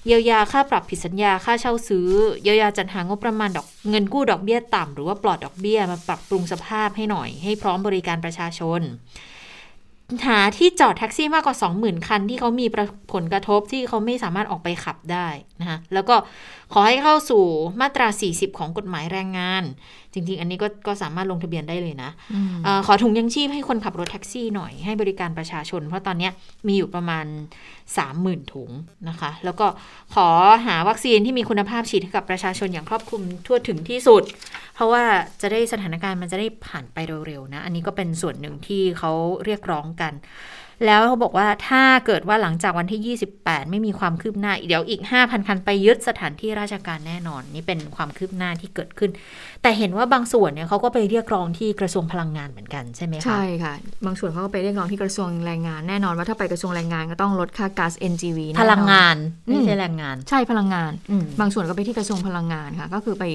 [0.06, 2.10] เยียวยาค่าปรับผิดสัญญาค่าเช่าซื้อ
[2.44, 8.82] เยียวยาจัดหางบประมาณดอกเงินกู้ดอกเบี้ยต่ำหรือว่าปลอดดอกเบี้ยมาปรับปรุงสภาพให้หน่อย ให้พร้อมบริการประชาชน
[10.28, 12.66] หาที่จอดแท็กซี่มากกว่า 20,000 คันที่เขามี
[13.14, 15.28] ผลกระทบที่เขาไม่สามารถออกไปขับได้
[15.60, 16.16] นะคะแล้วก็
[16.74, 17.44] ขอให้เข้าสู่
[17.82, 19.64] มาตรา 40 ของกฎหมายแรงงาน
[20.14, 22.10] จริง ๆ อันนี้ก็ก็สามารถลงทะเบียนได้เลยนะ
[22.64, 26.32] เออขอถุงยังชีพให้คนขับรถแท็กซี่หน่อยให้บริการประชาชน เพราะตอนเนี้ย
[26.68, 27.26] มีอยู่ประมาณ
[27.90, 28.70] 30,000 ถุง
[29.10, 29.68] นะคะ แล้วก็
[30.16, 30.28] ขอ
[30.66, 34.24] หาวัคซีนที่มีคุณภาพฉีดให้กับประชาชนอย่างครอบคลุมทั่วถึงที่สุด
[34.76, 35.04] เพราะว่า
[35.42, 36.98] จะได้สถานการณ์มันจะได้ผ่านไป
[37.28, 39.12] เร็วๆนะ อันนี้ก็เป็นส่วนหนึ่งที่เขา
[39.46, 40.14] เรียกร้องกัน
[40.86, 49.12] แล้วเขาบอกว่าถ้าเกิดว่าหลังจากวันที่ 28 ไม่มีความคืบหน้า เดี๋ยวอีก 5,000 คันไปยึดสถานที่ราชการแน่นอน นี่เป็นความคืบหน้าที่เกิดขึ้น
[49.62, 53.74] แต่เห็นว่าบางส่วนเนี่ยเขาก็ไปเรียกร้องที่กระทรวงพลังงานเหมือนกันใช่ไหมคะใช่ค่ะ
[54.06, 59.16] บางส่วนเขาก็ไปเรียกร้องที่กระทรวงแรงงานแน่นอนว่าถ้าไปกระทรวงแรงงานก็ต้องลดค่าก๊าซ NGV แน่นพอนลังงาน
[59.46, 63.26] ไม่อืมใช่แรงงาน ใช่พลังงานอืมบางส่วนก็ไปที่กระทรวงพลังงานค่ะ ก็คือไป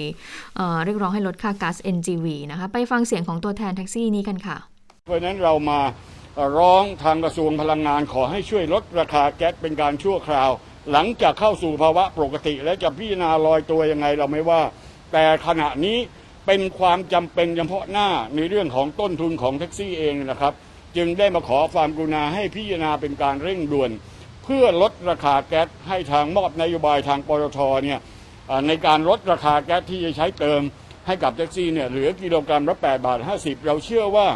[0.57, 4.57] เอ่อเรียกร้องให้ลดค่าก๊าซ NGV นะคะไปฟังเสียงของตัวแทนแท็กซี่นี้กันค่ะ
[5.05, 6.24] เพราะฉะนั้นเรามาเอ่อ
[6.59, 10.51] ร้องทางกระทรวงพลังงานขอให้ช่วยลดราคาแก๊สเป็นการชั่วคราว
[10.93, 14.63] หลังจากเข้าสู่ภาวะปกติ และจะพิจารณาลอยตัวยังไงเราไม่ว่า
[15.13, 15.99] แต่ขณะนี้
[16.47, 20.53] เป็นความจำเป็นเฉพาะหน้าในเรื่องของต้นทุนของแท็กซี่เองนะครับ
[20.97, 23.91] จึงได้มาขอความกรุณาให้พิจารณาเป็นการเร่งด่วน
[24.45, 28.01] เพื่อลดราคาแก๊สให้ทางมอบนโยบายทางปตทเนี่ย
[28.67, 30.61] ในการลดราคาแก๊สที่จะใช้เติม
[31.07, 34.29] ให้กับแท็กซี่เนี่ยเหลือกิโลกรัมละ8บาท50 เราเชื่อว่า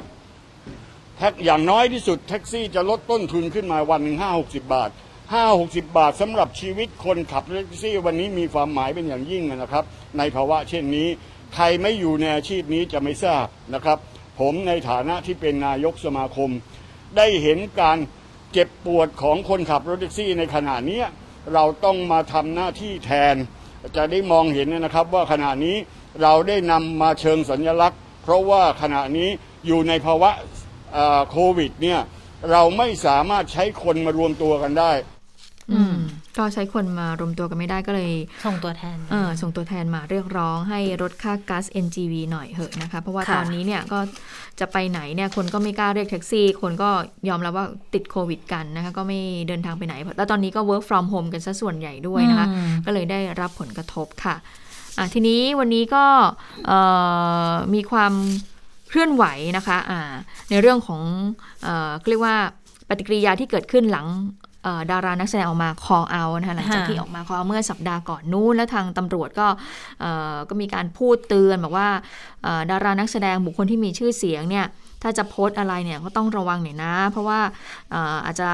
[1.19, 4.91] แท็กอย่างน้อยที่สุดแท็กซี่จะลดต้นทุนขึ้นมาวันหนึ่งห้าหกสิบบาท
[5.33, 9.85] ห้าหกสิบบาทสำหรับชีวิตคนขับแท็กซี่ วันนี้มีความหมายเป็นอย่างยิ่งนะครับ
[10.19, 11.09] ในภาวะเช่นนี้
[11.55, 13.99] ใครไม่อยู่ในอาชีพนี้จะไม่ทราบนะครับ
[14.39, 16.51] ผมในฐานะที่เป็นนายกสมาคม
[17.17, 17.99] ได้เห็นการ
[18.53, 21.01] เจ็บปวดของคนขับรถแท็กซี่ในขณะนี้
[21.55, 23.37] เราต้องมาทำหน้าที่แทน
[23.97, 25.77] จะได้มองเห็นนะครับว่าขณะนี้
[26.23, 29.29] เราได้นำมาเชิงสัญลักษณ์ เพราะว่าขณะนี้
[29.67, 30.31] อยู่ในภาวะ
[31.31, 32.01] โควิดเนี่ย
[32.51, 34.93] เราไม่สามารถใช้คนมารวมตัวกันได้
[35.73, 35.97] อืม
[36.39, 38.13] ก็ใช้คนมารวมตัวกันไม่ได้ก็เลย
[38.47, 43.99] ส่งตัวแทน เออส่งตัวแทนมาเรียกร้องให้ลดค่าก๊าซ NGV หน่อยเหอะนะคะ เพราะว่าค่ะตอนนี้เนี่ยก็
[44.61, 46.91] จะไปไหนเนี่ยคนก็ไม่กล้าเรียกแท็กซี่ คนก็
[47.29, 54.37] ยอมรับว่าติดโควิดกันนะคะก็ไม่เดินทางไปไหน แล้วตอนนี้ก็ work from home กันซะส่วนใหญ่ด้วยนะคะอืมก็เลยได้รับผลกระทบค่ะ
[54.99, 56.05] อะทีนี้วันนี้ก็
[56.67, 56.79] เอ่
[57.51, 58.13] อมีความ
[58.89, 59.25] เคลื่อนไหว
[59.57, 60.01] นะคะอ่า
[60.51, 61.03] ในเรื่องของ
[61.65, 62.37] เอ่อเรียกว่า
[62.89, 64.07] ปฏิกิริยาที่เกิดขึ้นหลัง
[64.63, 69.47] เอ่อดารานักแสดงออกมา call out นะคะหลังจากค่ะที่ออกมา call out เมื่อสัปดาห์ก่อนนู้นแล้วทางตำรวจก็
[70.01, 71.89] เอ่อก็มีการพูดเตือนบอกว่า
[72.43, 74.67] เอ่อดารานักแสดงบุคคลที่มีชื่อเสียงเนี่ย
[75.03, 77.41] ถ้าจะโพสต์อะไรเนี่ยก็ต้องระวังหน่อยนะ เพราะว่า
[77.91, 78.51] เอ่ออาจจะ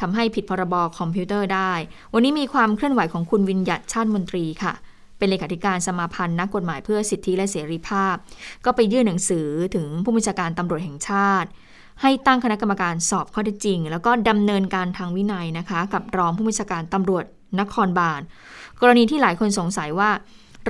[0.00, 1.72] ทำให้ผิดพรบคอมพิวเตอร์ได้
[2.14, 4.74] วันนี้มีความเคลื่อนไหวของคุณวินยัตชาติมนตรีค่ะ
[5.20, 8.14] เป็นเลขาธิการสมาพันธ์นักกฎหมายเพื่อสิทธิและเสรีภาพ
[8.64, 11.48] ก็ไปยื่นหนังสือถึงผู้บัญชาการตำรวจแห่งชาติ
[12.02, 17.24] ให้ตั้งคณะกรรมการสอบข้อเท็จจริง แล้วก็ดำเนินการทางวินัยนะคะ กับรองผู้บัญชาการตำรวจ
[17.60, 18.20] นครบาล
[18.80, 20.10] กรณีที่หลายคนสงสัยว่า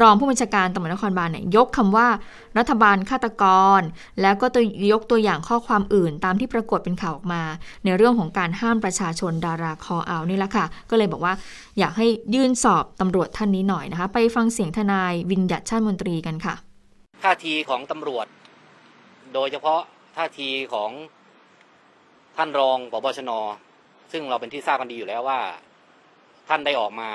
[0.00, 2.08] รองผู้บัญชาการตำรวจนครบาลเนี่ยยกคำว่า
[2.58, 3.44] รัฐบาลฆาตก
[3.78, 3.80] ร
[4.22, 4.62] แล้วก็ตัว
[4.92, 7.42] ยกตัวอย่างข้อความอื่น ตามที่ปรากฏเป็นข่าวออกมา
[7.84, 11.34] ในเรื่องของการห้ามประชาชนดาราคอเอานี่แหละค่ะ ก็เลยบอกว่า
[11.78, 16.54] อยากให้ยื่นสอบตำรวจท่านนี้หน่อยนะคะ ไปฟังเสียงทนายวินยัตชาติมนตรีกันค่ะ
[17.24, 18.26] ท่าทีของตำรวจ
[19.34, 19.80] โดยเฉพาะ
[20.16, 20.90] ท่าทีของ
[22.36, 23.30] ท่านรองปบชน
[24.12, 25.40] ซึ่งเราเป็นที่ทราบกันดีอยู่แล้วว่า
[26.48, 27.10] ท่านได้ออกมา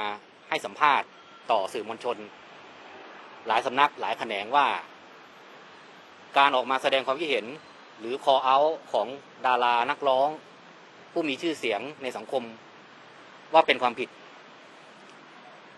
[0.49, 1.07] ให้สัมภาษณ์
[1.51, 2.17] ต่อสื่อมวลชน
[3.47, 4.67] หลายสำนักหลายแขนงว่า
[6.37, 7.45] การออกมาแสดงความคิดเห็น
[7.99, 9.07] หรือ call out ของ
[9.45, 10.29] ดารานักร้อง
[11.11, 12.43] ผู้มีชื่อเสียงในสังคม
[13.53, 14.09] ว่าเป็นความผิด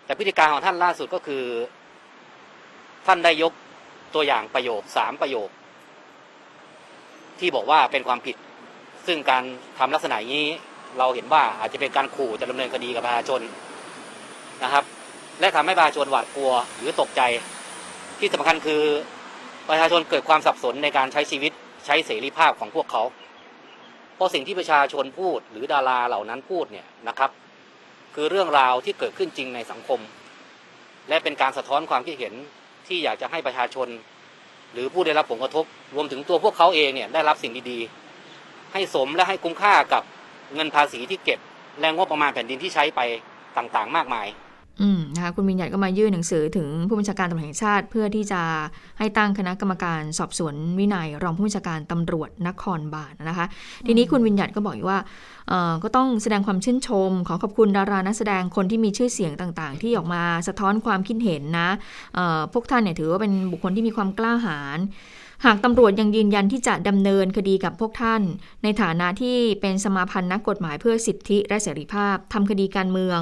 [0.05, 1.43] แต่พฤติการของท่านล่าสุดก็คือ
[3.07, 3.53] ท่านได้ยก
[4.15, 5.49] ตัวอย่างประโยคสามประโยค
[7.39, 8.35] ที่บอกว่าเป็นความผิด
[9.07, 9.43] ซึ่งการ
[9.79, 10.49] ทำลักษณะอย่างนี้
[10.97, 13.41] เราเห็นว่าอาจจะเป็นการขู่จะดำเนินคดีกับประชาชน
[14.63, 14.83] นะครับ
[15.39, 17.21] และทำให้ประชาชนหวาดกลัวหรือตกใจ
[18.19, 18.83] ที่สำคัญคือ
[19.69, 21.51] ประชาชนเกิดความสับสนในการใช้ชีวิต
[21.85, 23.03] ใช้เสรีภาพของพวกเขา
[24.15, 27.31] เพราะสิ่งที่ประชาชนพูดหรือดาราเหล่านั้นพูดเนี่ยนะครับ
[28.15, 29.99] คือเรื่องราวที่เกิดขึ้นจริงในสังคม
[31.09, 32.33] และเป็นการสะท้อนความคิดเห็น
[32.87, 33.87] ที่อยากจะให้ประชาชน
[34.73, 35.65] หรือผู้ได้รับผลกระทบ
[35.95, 40.03] รวมถึงตัวพวกเขาเองเนี่ยได้รับสิ่งดีๆ ให้สมและให้คุ้มค่ากับ
[40.53, 41.39] เงินภาษีที่เก็บ
[41.79, 43.01] และงบประมาณแผ่นดินที่ใช้ไป
[43.57, 44.27] ต่างๆ มากมาย
[44.81, 48.41] อืมนะคะคุณวิญญัติก็มายื่นหนังสือถึงผู้บัญชาการตำรวจแห่งชาติ เพื่อที่จะ
[48.99, 53.45] ให้ตั้งคณะกรรมการสอบสวนวินัย รองผู้บัญชาการตำรวจนครบาลนะคะ
[53.87, 54.99] ทีนี้คุณวิญญัติก็บอกอีกว่า
[55.49, 61.69] เออก็ต้องแสดงความชื่นชม ขอขอบคุณดารานักแสดงคนที่มีชื่อเสียงต่างๆ ที่ออกมาสะท้อนความคิดเห็นนะ
[62.15, 64.79] เออพวกท่านเนี่ยถือว่าเป็นบุคคลที่มีความกล้าหาญ
[65.45, 68.21] หากตำรวจยังยืนยันที่จะดำเนินคดีกับพวกท่าน
[68.63, 73.19] ในฐานะที่เป็นสมาพันธ์นักกฎหมายเพื่อสิทธิและเสรีภาพทำคดีการเมือง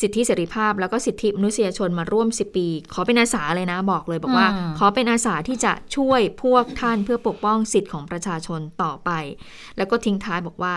[0.00, 9.10] สิทธิเสรีภาพแล้วก็สิทธิมนุษยชนมาร่วม 10 ปี ขอเป็นอาสาเลยนะบอกเลยบอกว่าอืมขอเป็นอาสาที่จะช่วยพวกท่านเพื่อปกป้องสิทธิของประชาชนต่อไป
[9.76, 10.74] แล้วก็ทิ้งท้ายบอกว่า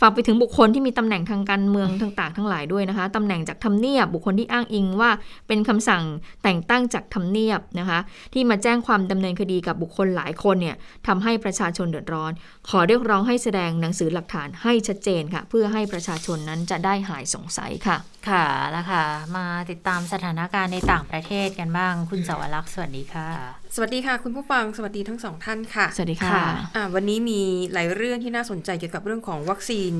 [0.00, 5.10] ฝากไปถึงบุคคลที่มีตำแหน่งทางการเมืองต่างๆ ทั้งหลายด้วยนะคะตำแหน่งจากทำเนียบบุคคลที่อ้างอิงว่า
[5.48, 6.02] เป็นคำสั่ง
[6.42, 7.98] แต่งตั้งจากทำเนียบนะคะ
[8.32, 12.32] ที่มาแจ้งความดำเนินคดีกับบุคคลหลายคนเนี่ยทำให้ประชาชนเดือดร้อน
[12.68, 17.96] ขอเรียกร้องให้แสดงหนังสือหลักฐานให้ชัดเจนค่ะ เพื่อให้ประชาชนนั้นจะได้หายสงสัยค่ะ
[18.30, 19.04] ค่ะแล้วค่ะ
[19.36, 23.28] มาติดตามสถานการณ์ในต่างประเทศกันบ้าง คุณสวรักษ์สวัสดีค่ะ
[23.74, 26.46] สวัสดีค่ะ คุณผู้ฟังสวัสดีทั้งสองท่านค่ะ สวัสดีค่ะค่ะ
[26.76, 27.40] อ่าวันนี้มี
[27.72, 29.92] หลายเรื่องที่น่าสนใจเกี่ยวกับเรื่องของวัคซีน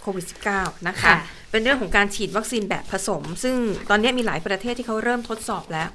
[0.00, 1.16] โควิด -19 นะคะค่ะ
[1.50, 3.56] เป็นเรื่องของการฉีดวัคซีนแบบผสม ซึ่ง
[3.90, 5.88] ตอนนี้มีหลายประเทศที่เขาเริ่มทดสอบแล้ว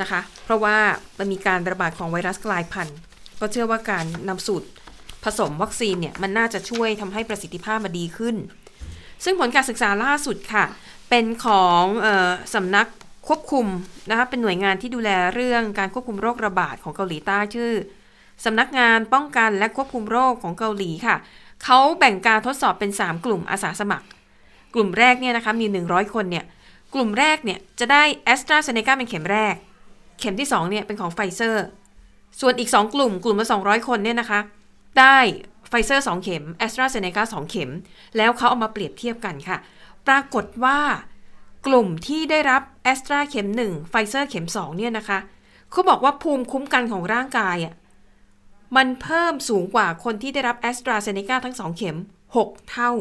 [0.00, 0.76] นะคะ เพราะว่า
[1.18, 2.98] มันมีการระบาดของไวรัสกลายพันธุ์
[3.40, 4.68] ก็เชื่อว่าการนำสูตร
[5.24, 8.36] ผสมวัคซีนเนี่ยมันน่าจะช่วยทำให้ประสิทธิภาพมาดีขึ้น
[9.24, 10.64] ซึ่งผลการศึกษาล่าสุดค่ะ
[11.08, 12.88] เป็นของออสำนัก
[13.28, 13.66] ควบคุม
[14.10, 17.72] นะคะเป็นหน่วยงานที่ดูแลเรื่องการควบคุมโรคระบาดของเกาหลีใต้ชื่อ
[18.44, 21.16] สำนักงานป้องกันและควบคุมโรคของเกาหลีค่ะ
[21.64, 24.06] เขาแบ่งการทดสอบเป็น 3 กลุ่มอาสาสมัคร
[24.74, 26.44] กลุ่มแรกเนี่ยนะคะมี 100 คนเนี่ย
[26.94, 29.54] กลุ่มแรกเนี่ยจะได้แอสตราเซเนกาเป็นเข็มแรก
[30.20, 31.66] เข็มที่ 2เนี่ยเป็นของไฟเซอร์
[32.40, 34.40] ส่วนอีก 2 กลุ่ม กลุ่มละ200 คนเนี่ยนะคะ
[34.98, 35.18] ได้
[35.68, 37.70] ไฟเซอร์2เข็มแอสตราเซเนกา2เข็ม
[38.16, 39.58] แล้วเขาเอามาเปรียบเทียบกันค่ะ
[40.08, 40.78] ปรากฏว่า
[41.66, 45.18] กลุ่มที่ได้รับแอสตราเข็ม1ไฟเซอร์เข็ม2เนี่ยนะคะ
[45.70, 47.74] เขาบอกว่าภูมิคุ้มกันของร่างกายอะ
[48.76, 51.96] มันเพิ่มสูงกว่าคนที่ได้รับแอสตราเซเนกาทั้ง2เข็ม
[52.36, 52.92] 6 เท่า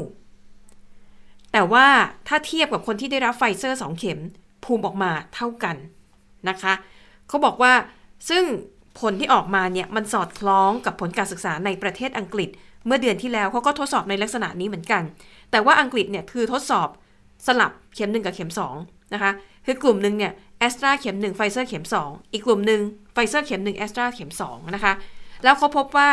[1.51, 1.87] แต่ว่า
[2.27, 4.19] ถ้าเทียบกับคนที่ได้รับไฟเซอร์2เข็ม
[4.63, 5.75] ภูมิออกมาเท่ากัน
[6.49, 6.73] นะคะ
[7.27, 7.73] เขาบอกว่า
[8.29, 8.43] ซึ่ง
[8.99, 12.49] ผลที่ออกมาเนี่ยมันสอดคล้องกับผลการศึกษาในประเทศอังกฤษ
[12.85, 15.03] เมื่อเดือนที่แล้วเขาก็ทดสอบในลักษณะนี้เหมือนกัน
[15.51, 16.87] แต่ว่าอังกฤษเนี่ยคือทดสอบ
[17.47, 19.31] สลับเข็ม 1 กับเข็ม2นะคะ
[19.65, 22.81] คือกลุ่มหนึ่งเนี่ยแอสตราเข็ม1ไฟเซอร์เข็ม 2 อีกกลุ่มหนึ่ง
[23.13, 24.93] ไฟเซอร์เข็ม1แอสตราเข็ม2นะคะ
[25.43, 26.09] แล้วเขาพบว่า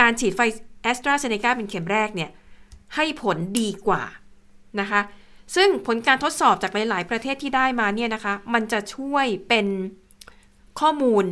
[0.00, 0.40] การฉีดไฟ
[0.82, 2.30] แอสตราเซเนกาเป็นเข็มแรกเนี่ย
[2.94, 4.02] ให้ผลดีกว่า
[4.80, 5.00] นะคะ
[5.54, 9.66] ซึ่งผลการทดสอบจากหลาย ๆ ประเทศที่ได้มาเนี่ยนะคะมันจะช่วยเป็น
[10.80, 11.24] ข้อมูล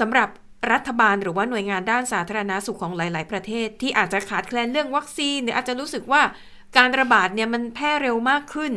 [0.00, 0.28] สำหรับ
[0.72, 6.22] รัฐบาลหรือว่าหน่วยงานด้านสาธารณาสุขของหลาย ๆ ประเทศ ที่อาจจะขาดแคลนเรื่องวัคซีนหรืออาจจะรู้สึกว่า
[6.76, 8.72] การระบาดเนี่ยมันแพร่เร็วมากขึ้น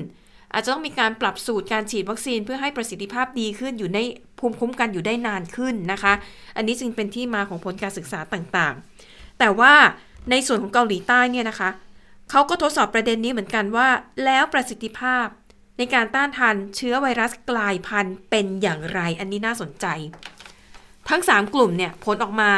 [0.53, 3.99] อาจจะต้องมีการปรับสูตรการฉีดวัคซีนเพื่อให้ประสิทธิภาพดีขึ้นอยู่ใน
[4.39, 6.13] ภูมิคุ้มกันอยู่ได้นานขึ้นนะคะ
[6.55, 9.73] อันนี้จึงเป็นที่มาของผลการศึกษาต่างๆ แต่ว่า
[10.31, 11.69] ในส่วนของเกาหลีใต้เนี่ยนะคะ
[12.29, 13.87] เขาก็ทดสอบประเด็นนี้เหมือนกันว่า
[14.25, 15.25] แล้วประสิทธิภาพ
[15.77, 19.85] ในการต้านทานเชื้อไวรัสกลายพันธุ์เป็นอย่างไร อันนี้น่าสนใจ
[21.09, 22.51] ทั้ง 3 กลุ่มเนี่ยผลออกมา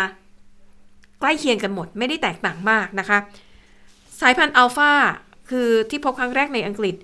[1.20, 3.18] ใกล้เคียงกันหมดไม่ได้แตกต่างมากนะคะ
[4.24, 4.94] สายพันธุ์อัลฟา
[5.50, 6.96] คือที่พบครั้งแรกในอังกฤษ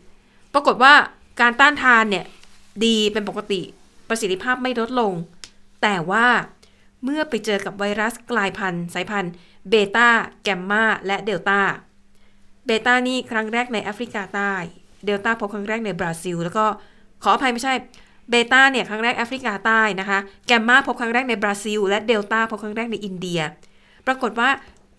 [0.54, 0.94] ปรากฏว่า
[1.42, 2.26] การต้านทานเนี่ย
[2.86, 3.62] ดีเป็นปกติ
[4.10, 5.14] ประสิทธิภาพไม่ลดลง
[5.82, 6.28] แต่ว่า
[7.04, 9.34] เมื่อไปเจอกับไวรัสกลายพันธุ์ สายพันธุ์
[9.70, 10.08] เบต้า
[10.44, 11.60] แกมมาและเดลต้า
[12.66, 14.54] เบต้านี่ครั้งแรกในแอฟริกาใต้
[15.06, 16.66] เดลต้าพบครั้งแรกในบราซิล แล้วก็
[17.24, 17.74] ขออภัยไม่ใช่
[18.30, 23.42] เบต้าเนี่ยครั้งแรกแอฟริกาใต้นะคะ แกมมาพบครั้งแรกในบราซิล และเดลต้าพบครั้งแรกในอินเดีย
[24.08, 24.50] ปรากฏว่า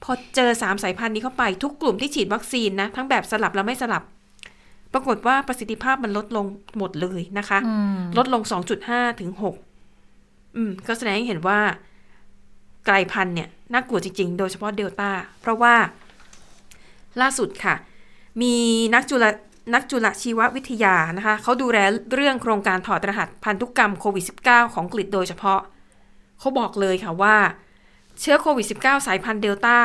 [0.02, 4.02] พอเจอ3สายพันธุ์นี้เข้าไปทุกกลุ่มที่ฉีดวัคซีนนะ ทั้งแบบสลับและไม่สลับ
[4.92, 6.46] ปรากฏว่าประสิทธิภาพมันลดลง
[6.78, 8.42] หมดเลยนะคะอืมลดลง
[8.82, 9.30] 2.5 ถึง
[9.92, 11.58] 6 อืม ก็แสดงให้เห็นว่า
[12.88, 15.74] กลายพันธุ์เนี่ยน่ากลัวจริง ๆ โดยเฉพาะเดลต้า เพราะว่า
[17.20, 17.74] ล่าสุดค่ะ
[18.42, 18.54] มี
[18.94, 19.24] นักจุล
[19.74, 21.78] นักจุลชีววิทยานะคะเขาดูแล
[22.12, 25.60] เรื่องโครงการถอดรหัสพันธุกรรมโควิด -19 ของอังกฤษโดยเฉพาะ
[26.38, 27.36] เขาบอกเลยค่ะว่า
[28.20, 29.78] เชื้อโควิด -19 สายพันธุ์เดลต้า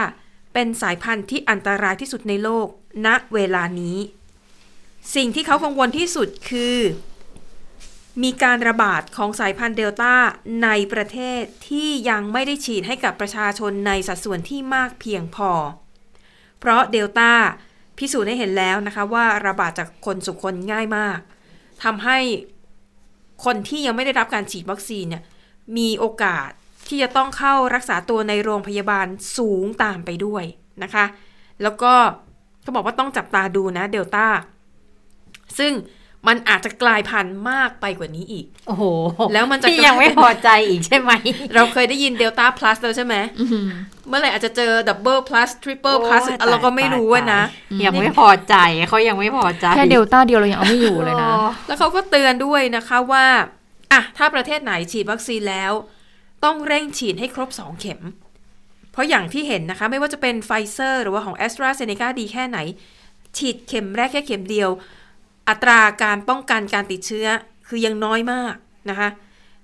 [0.53, 2.67] เป็นสายพันธุ์ที่อันตรายที่สุดในโลก
[3.05, 3.97] ณ เวลานี้
[5.15, 6.77] สิ่งที่เขากังวลที่สุดคือ
[8.23, 10.13] มีการระบาดของสายพันธุ์เดลต้า
[10.63, 15.51] ในประเทศที่ยังไม่ได้ฉีดให้กับประชาชนในสัดส่วนที่มากเพียงพอ
[16.59, 17.31] เพราะเดลต้า
[17.97, 21.19] พิสูจน์ให้เห็นแล้วนะคะว่าระบาดจากคนสู่คนง่ายมาก
[21.83, 22.17] ทำให้
[23.45, 25.23] คนที่ยังไม่ได้รับการฉีดวัคซีนเนี่ย
[25.77, 26.49] มีโอกาส
[26.87, 29.07] ที่จะต้องเข้ารักษาตัวในโรงพยาบาล
[29.37, 30.43] สูงตามไปด้วย
[30.83, 31.05] นะคะ
[31.63, 31.93] แล้วก็
[32.61, 34.25] เขาบอกว่าต้องจับตาดูนะเดลต้า
[35.59, 35.73] ซึ่ง
[36.27, 38.83] มันอาจจะกลายพันธุ์มากไปกว่านี้อีก โอ้โห
[39.33, 41.11] แล้วมันจะที่ยังไม่พอใจอีกใช่ไหม
[41.55, 43.15] เราเคยได้ยินเดลต้าพลัสแล้วใช่ไหม
[44.07, 47.41] เมื่อไหร่อาจจะเจอ double plus triple plus โอ้ยตายเราก็ไม่รู้อะนะ
[47.85, 48.55] ยังไม่พอใจ
[48.89, 51.29] เขายังไม่พอใจ แค่เดลต้าเดียวเรายังเอาไม่อยู่เลยนะ
[51.67, 53.25] แล้วเขาก็เตือนด้วยนะคะว่า
[53.93, 55.71] อะ ถ้าประเทศไหนฉีดวัคซีนแล้ว
[56.43, 58.01] ต้องเร่งฉีดให้ครบ 2 เข็ม
[58.91, 62.59] เพราะอย่างที่เห็นนะคะ ไม่ว่าจะเป็นไฟเซอร์หรือว่าของ แอสตราเซ เนกา ดีแค่ไหน
[63.37, 64.69] ฉีดเข็มแรกแค่เข็มเดียว
[65.49, 67.27] อัตราการป้องกันการติดเชื้อ
[67.67, 68.55] คือยังน้อยมาก
[68.89, 69.09] นะคะ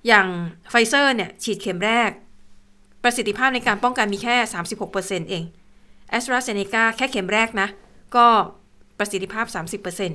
[0.07, 0.27] อย่าง
[0.69, 2.09] ไฟเซอร์เนี่ยฉีดเข็มแรก
[3.03, 4.35] ประสิทธิภาพในการป้องกันมีแค่
[4.83, 5.43] 36%เอง
[6.17, 7.67] แอสตราเซ เนกา แค่เข็มแรกนะ
[8.15, 8.27] ก็
[8.99, 9.45] ประสิทธิภาพ
[9.83, 10.11] 30%น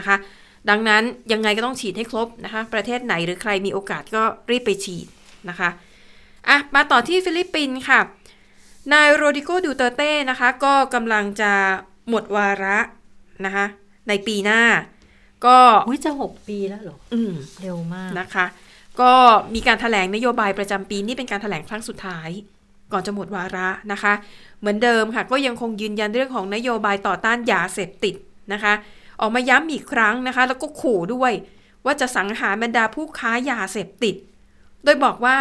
[0.00, 0.16] ะคะ
[0.70, 5.06] ดังนั้นยังไงก็ต้องฉีดให้ครบนะคะ ประเทศไหนหรือใครมีโอกาสก็รีบไปฉีด
[5.48, 5.68] นะคะ
[6.48, 8.00] อะมาต่อที่ฟิลิปปินส์ค่ะ
[8.92, 11.52] นายโรดริโกดูเตอร์เต้นะคะ ก็กำลังจะ
[12.08, 12.78] หมดวาระ
[13.44, 13.66] นะคะ
[14.08, 14.62] ในปีหน้า
[15.46, 15.58] ก็
[15.88, 18.46] อุ้ยจะหกปีแล้วเหรอ อืมเร็วมากนะคะ
[19.00, 19.12] ก็
[19.54, 22.28] มีการแถลงนโยบายประจำปีนี่เป็นการแถลงครั้งสุดท้าย
[22.92, 24.12] ก่อนจะหมดวาระนะคะ
[24.60, 28.14] เหมือนเดิมค่ะ ก็ยังคงยืนยันเรื่องของนโยบายต่อต้านยาเสพติด
[28.52, 28.72] นะคะ
[29.20, 31.32] ออกมาย้ำอีกครั้งนะคะ แล้วก็ขู่ด้วย
[31.84, 34.14] ว่าจะสังหารบรรดาผู้ค้ายาเสพติด
[34.84, 35.36] โดยบอกว่า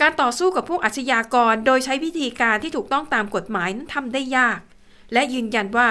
[0.00, 4.60] การต่อสู้กับพวกอาชญากรโดยใช้วิธีการที่ถูกต้องตามกฎหมายนั้นทำได้ยาก
[5.12, 5.88] และยืนยันว่า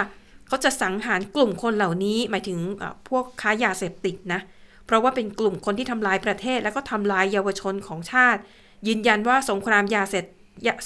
[0.47, 2.60] เขาจะสังหารกลุ่มคนเหล่านี้หมายถึง
[3.10, 4.41] พวกค้ายาเสพติดนะ
[4.86, 8.39] เพราะว่าเป็นกลุ่มคนที่ทำลายประเทศ แล้วก็ทำลายเยาวชนของชาติ
[8.88, 10.26] ยืนยันว่าสงครามยาเสพ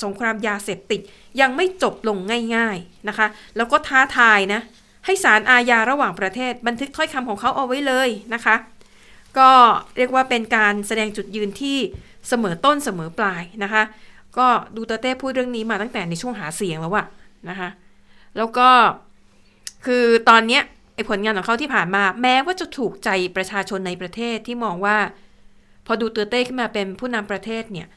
[0.04, 1.02] สงครามยาเสพติด
[1.42, 2.18] ยังไม่จบลง
[2.56, 4.62] ง่าย ๆนะคะ แล้วก็ท้าทายนะ
[5.06, 8.56] ให้ศาลอาญาระหว่างประเทศ บันทึกถ้อยคำของเขาเอาไว้เลยนะคะ
[9.38, 9.52] ก็
[9.98, 11.78] เรียกว่าเป็นการแสดงจุดยืนที่
[12.30, 13.84] เสมอต้นเสมอปลายนะคะ
[14.38, 17.06] ก็ดูเตเต้พูดเรื่องนี้มาตั้งแต่ในช่วงหาเสียงแล้วอะ
[17.50, 17.70] นะคะ
[18.38, 18.70] แล้วก็
[19.86, 20.64] คือตอนเนี้ย
[20.96, 24.98] ไอผลงานของเขาที่ผ่านมา แม้ว่าจะถูกใจประชาชนในประเทศที่มองว่า
[25.86, 27.88] พอดูเตเต้ขึ้นมาเป็นผู้นำประเทศเนี่ย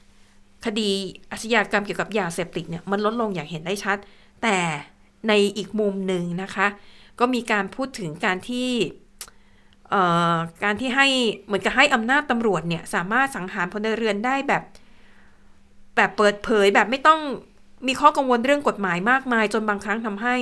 [0.64, 0.89] คดี
[1.31, 3.99] อาชญากรรมเกี่ยวกับยาเสพติดเนี่ยมันลดลงอย่างเห็นได้ชัด
[4.43, 4.59] แต่
[5.28, 6.66] ในอีกมุมหนึ่งนะคะ
[7.18, 8.68] ก็มีการพูดถึงการที่
[10.62, 11.07] การที่ให้
[11.47, 14.62] เหมือนกับให้อำนาจตำรวจเนี่ยสามารถสังหารพลเรือนได้แบบ
[15.97, 17.20] แบบเปิดเผยแบบไม่ต้อง
[17.86, 20.36] มีข้อกังวลเรื่องกฎหมายมากมาย จนบางครั้งทำให้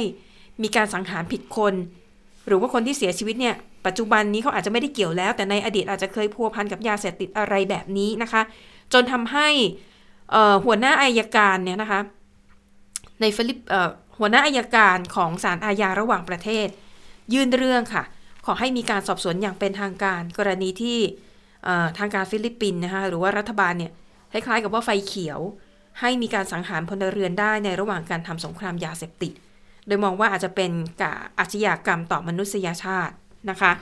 [0.62, 1.74] มีการสังหารผิดคน
[2.46, 3.55] หรือว่าคนที่เสียชีวิตเนี่ย
[3.86, 8.42] ปัจจุบันนี้เขาอาจจะไม่ได้เกี่ยวแล้ว แต่ในอดีตอาจจะเคยพัวพันกับยาเสพติดอะไรแบบนี้นะคะ
[8.92, 9.49] จนทำให้
[10.64, 12.01] หัวหน้าอายการเนี่ยนะคะ
[13.20, 13.59] ในฟิลิป
[14.18, 16.68] หัวหน้าอายการของศาลอาญาระหว่างประเทศ
[17.32, 18.05] ยื่นเรื่องค่ะ
[18.51, 20.99] ขอให้มีการสอบสวนอย่างเป็นทางการกรณีที่
[21.99, 23.92] ทางการฟิลิปปินส์นะคะหรือว่ารัฐบาลเนี่ย
[24.32, 25.40] คล้ายๆกับว่าไฟเขียว
[26.01, 29.32] ให้มีการสังหารพลเรือนได้ในระหว่างการทำสงครามยาเสพติด
[29.86, 30.70] โดยมองว่าอาจจะเป็น
[31.03, 33.14] กาอาชญากรรมต่อมนุษยชาติ
[33.51, 33.72] นะคะ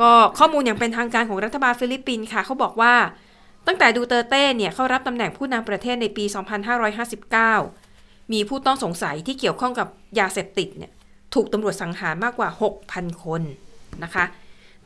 [0.00, 2.94] ก็ข้อมูลอย่างเป็นทางการของรัฐบาลฟิลิปปินส์ค่ะเขาบอกว่า
[3.66, 6.24] ตั้งแต่ดูเตอร์เต้เนี่ยเข้ารับตำแหน่งผู้นำประเทศในปี
[7.48, 9.88] 2559 มีผู้ต้องสงสัยที่เกี่ยวข้องกับ
[10.18, 10.92] ยาเสพติดเนี่ย
[11.34, 12.48] ถูกตำรวจสังหารมากกว่า
[12.86, 13.42] 6,000 คน
[14.04, 14.24] นะคะ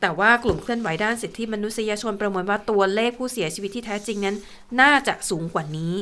[0.01, 4.35] แต่ว่ากลุ่มเคลื่อนไหวด้านสิทธิมนุษยชนประเมินว่าตัวเลขผู้เสียชีวิตที่แท้จริงนั้น
[4.81, 5.95] น่าจะสูงกว่านี้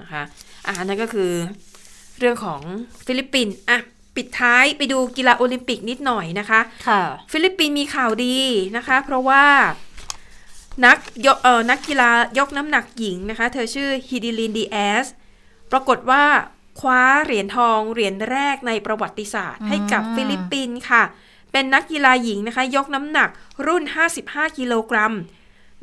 [0.00, 0.22] นะคะ
[0.66, 1.32] อ่านั่นก็คือ
[2.18, 2.60] เรื่องของ
[3.06, 3.78] ฟิลิปปินส์อะ
[4.16, 7.02] ปิดท้ายไปดูกีฬาโอลิมปิกนิดหน่อยนะคะค่ะ
[7.32, 8.36] ฟิลิปปินส์มีข่าวดี
[8.76, 9.44] นะคะ เพราะว่า
[10.86, 15.06] นักยกเอ่อนักกีฬายกน้ำหนักหญิงนะคะ เธอชื่อฮิดิลินดิแอซ
[15.72, 16.24] ปรากฏว่า
[16.80, 21.04] คว้าเหรียญทองเหรียญแรกในประวัติศาสตร์ ให้กับฟิลิปปินส์ค่ะ
[21.52, 23.28] เป็นนักกีฬาหญิงนะคะ ยกน้ำหนัก
[23.66, 23.84] รุ่น
[24.26, 25.14] 55 กิโลกรัม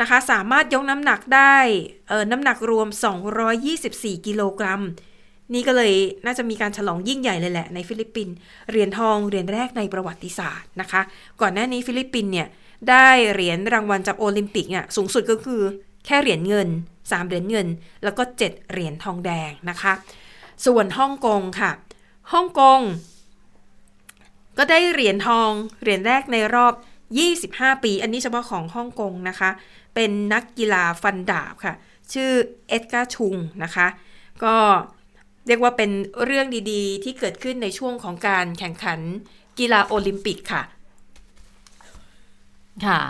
[0.01, 1.57] นะคะ สามารถยกน้ำหนักได้
[2.09, 2.87] เออน้ำหนักรวม
[3.77, 4.81] 224 กิโลกรัม
[5.53, 5.93] นี่ก็เลย
[6.25, 8.35] น่าจะมีการฉลองยิ่งใหญ่เลยแหละในฟิลิปปินส์
[8.69, 11.01] เหรียญทองเหรียญแรกในประวัติศาสตร์นะคะ
[11.41, 12.47] ก่อนหน้านี้ฟิลิปปินส์เนี่ย
[12.89, 15.61] ได้เหรียญรางวัลจากโอลิมปิกเนี่ยสูงสุดก็คือ
[16.05, 17.67] แค่เหรียญเงิน 3 เหรียญเงิน
[18.03, 18.37] แล้วก็ 7
[18.71, 19.93] เหรียญทองแดงนะคะ
[20.65, 21.71] ส่วนฮ่องกงค่ะ
[22.33, 22.79] ฮ่องกง
[24.57, 25.51] ก็ได้เหรียญทอง
[25.81, 26.73] เหรียญแรกในรอบ
[27.27, 29.49] 25 ปี อันนี้เฉพาะของฮ่องกงนะคะ
[29.95, 31.73] เป็นนักกีฬาฟันดาบค่ะ
[32.13, 32.29] ชื่อ
[32.69, 33.87] เอ็ดการ์ เชิงนะคะ
[34.43, 34.55] ก็
[35.47, 35.91] เรียกว่าเป็น
[36.25, 38.99] เรื่องดีๆ ที่เกิดขึ้นในช่วงของการแข่งขัน
[39.59, 40.63] กีฬาโอลิมปิกค่ะ
[42.85, 43.01] ค่ะ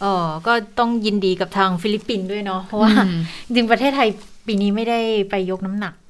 [0.00, 4.08] เออก็ต้องยินดีกับทางฟิลิปปินส์ด้วยเนาะ เพราะว่าอืมจริงๆประเทศไทย
[4.46, 5.00] ปีนี้ไม่ได้
[5.30, 6.09] ไปยกน้ำหนักอ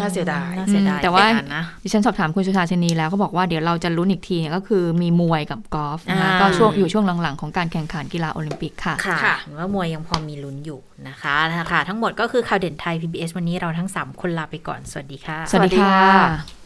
[0.00, 11.34] น่าเสียดายน่าเสียดายแต่ว่าไปอ่นนะดิฉันสอบถามคุณสุธาชนีแล้วก็บอกว่าเดี๋ยวเราจะลุ้นอีกทีเนี่ยก็คือมีมวยกับกอล์ฟนะคะอ่าก็ช่วงอยู่ช่วงหลังๆ ของการแข่งขันกีฬาโอลิมปิกค่ะค่ะค่ะเห็นว่ามวยยังพอมีลุ้นอยู่นะคะ
[11.72, 16.64] ค่ะทั้งหมดก็คือข่าวเด่นไทย PBS วันนี้เราทั้ง 3 คนลาไปก่อน สวัสดีค่ะ สวัสดีค่ะ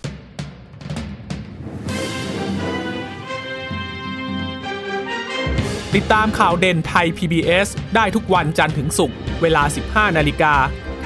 [5.97, 10.55] ติดตามข่าวเด่นไทย PBS ได้ทุกวันจันทร์ถึงศุกร์เวลา 15 นาฬิกา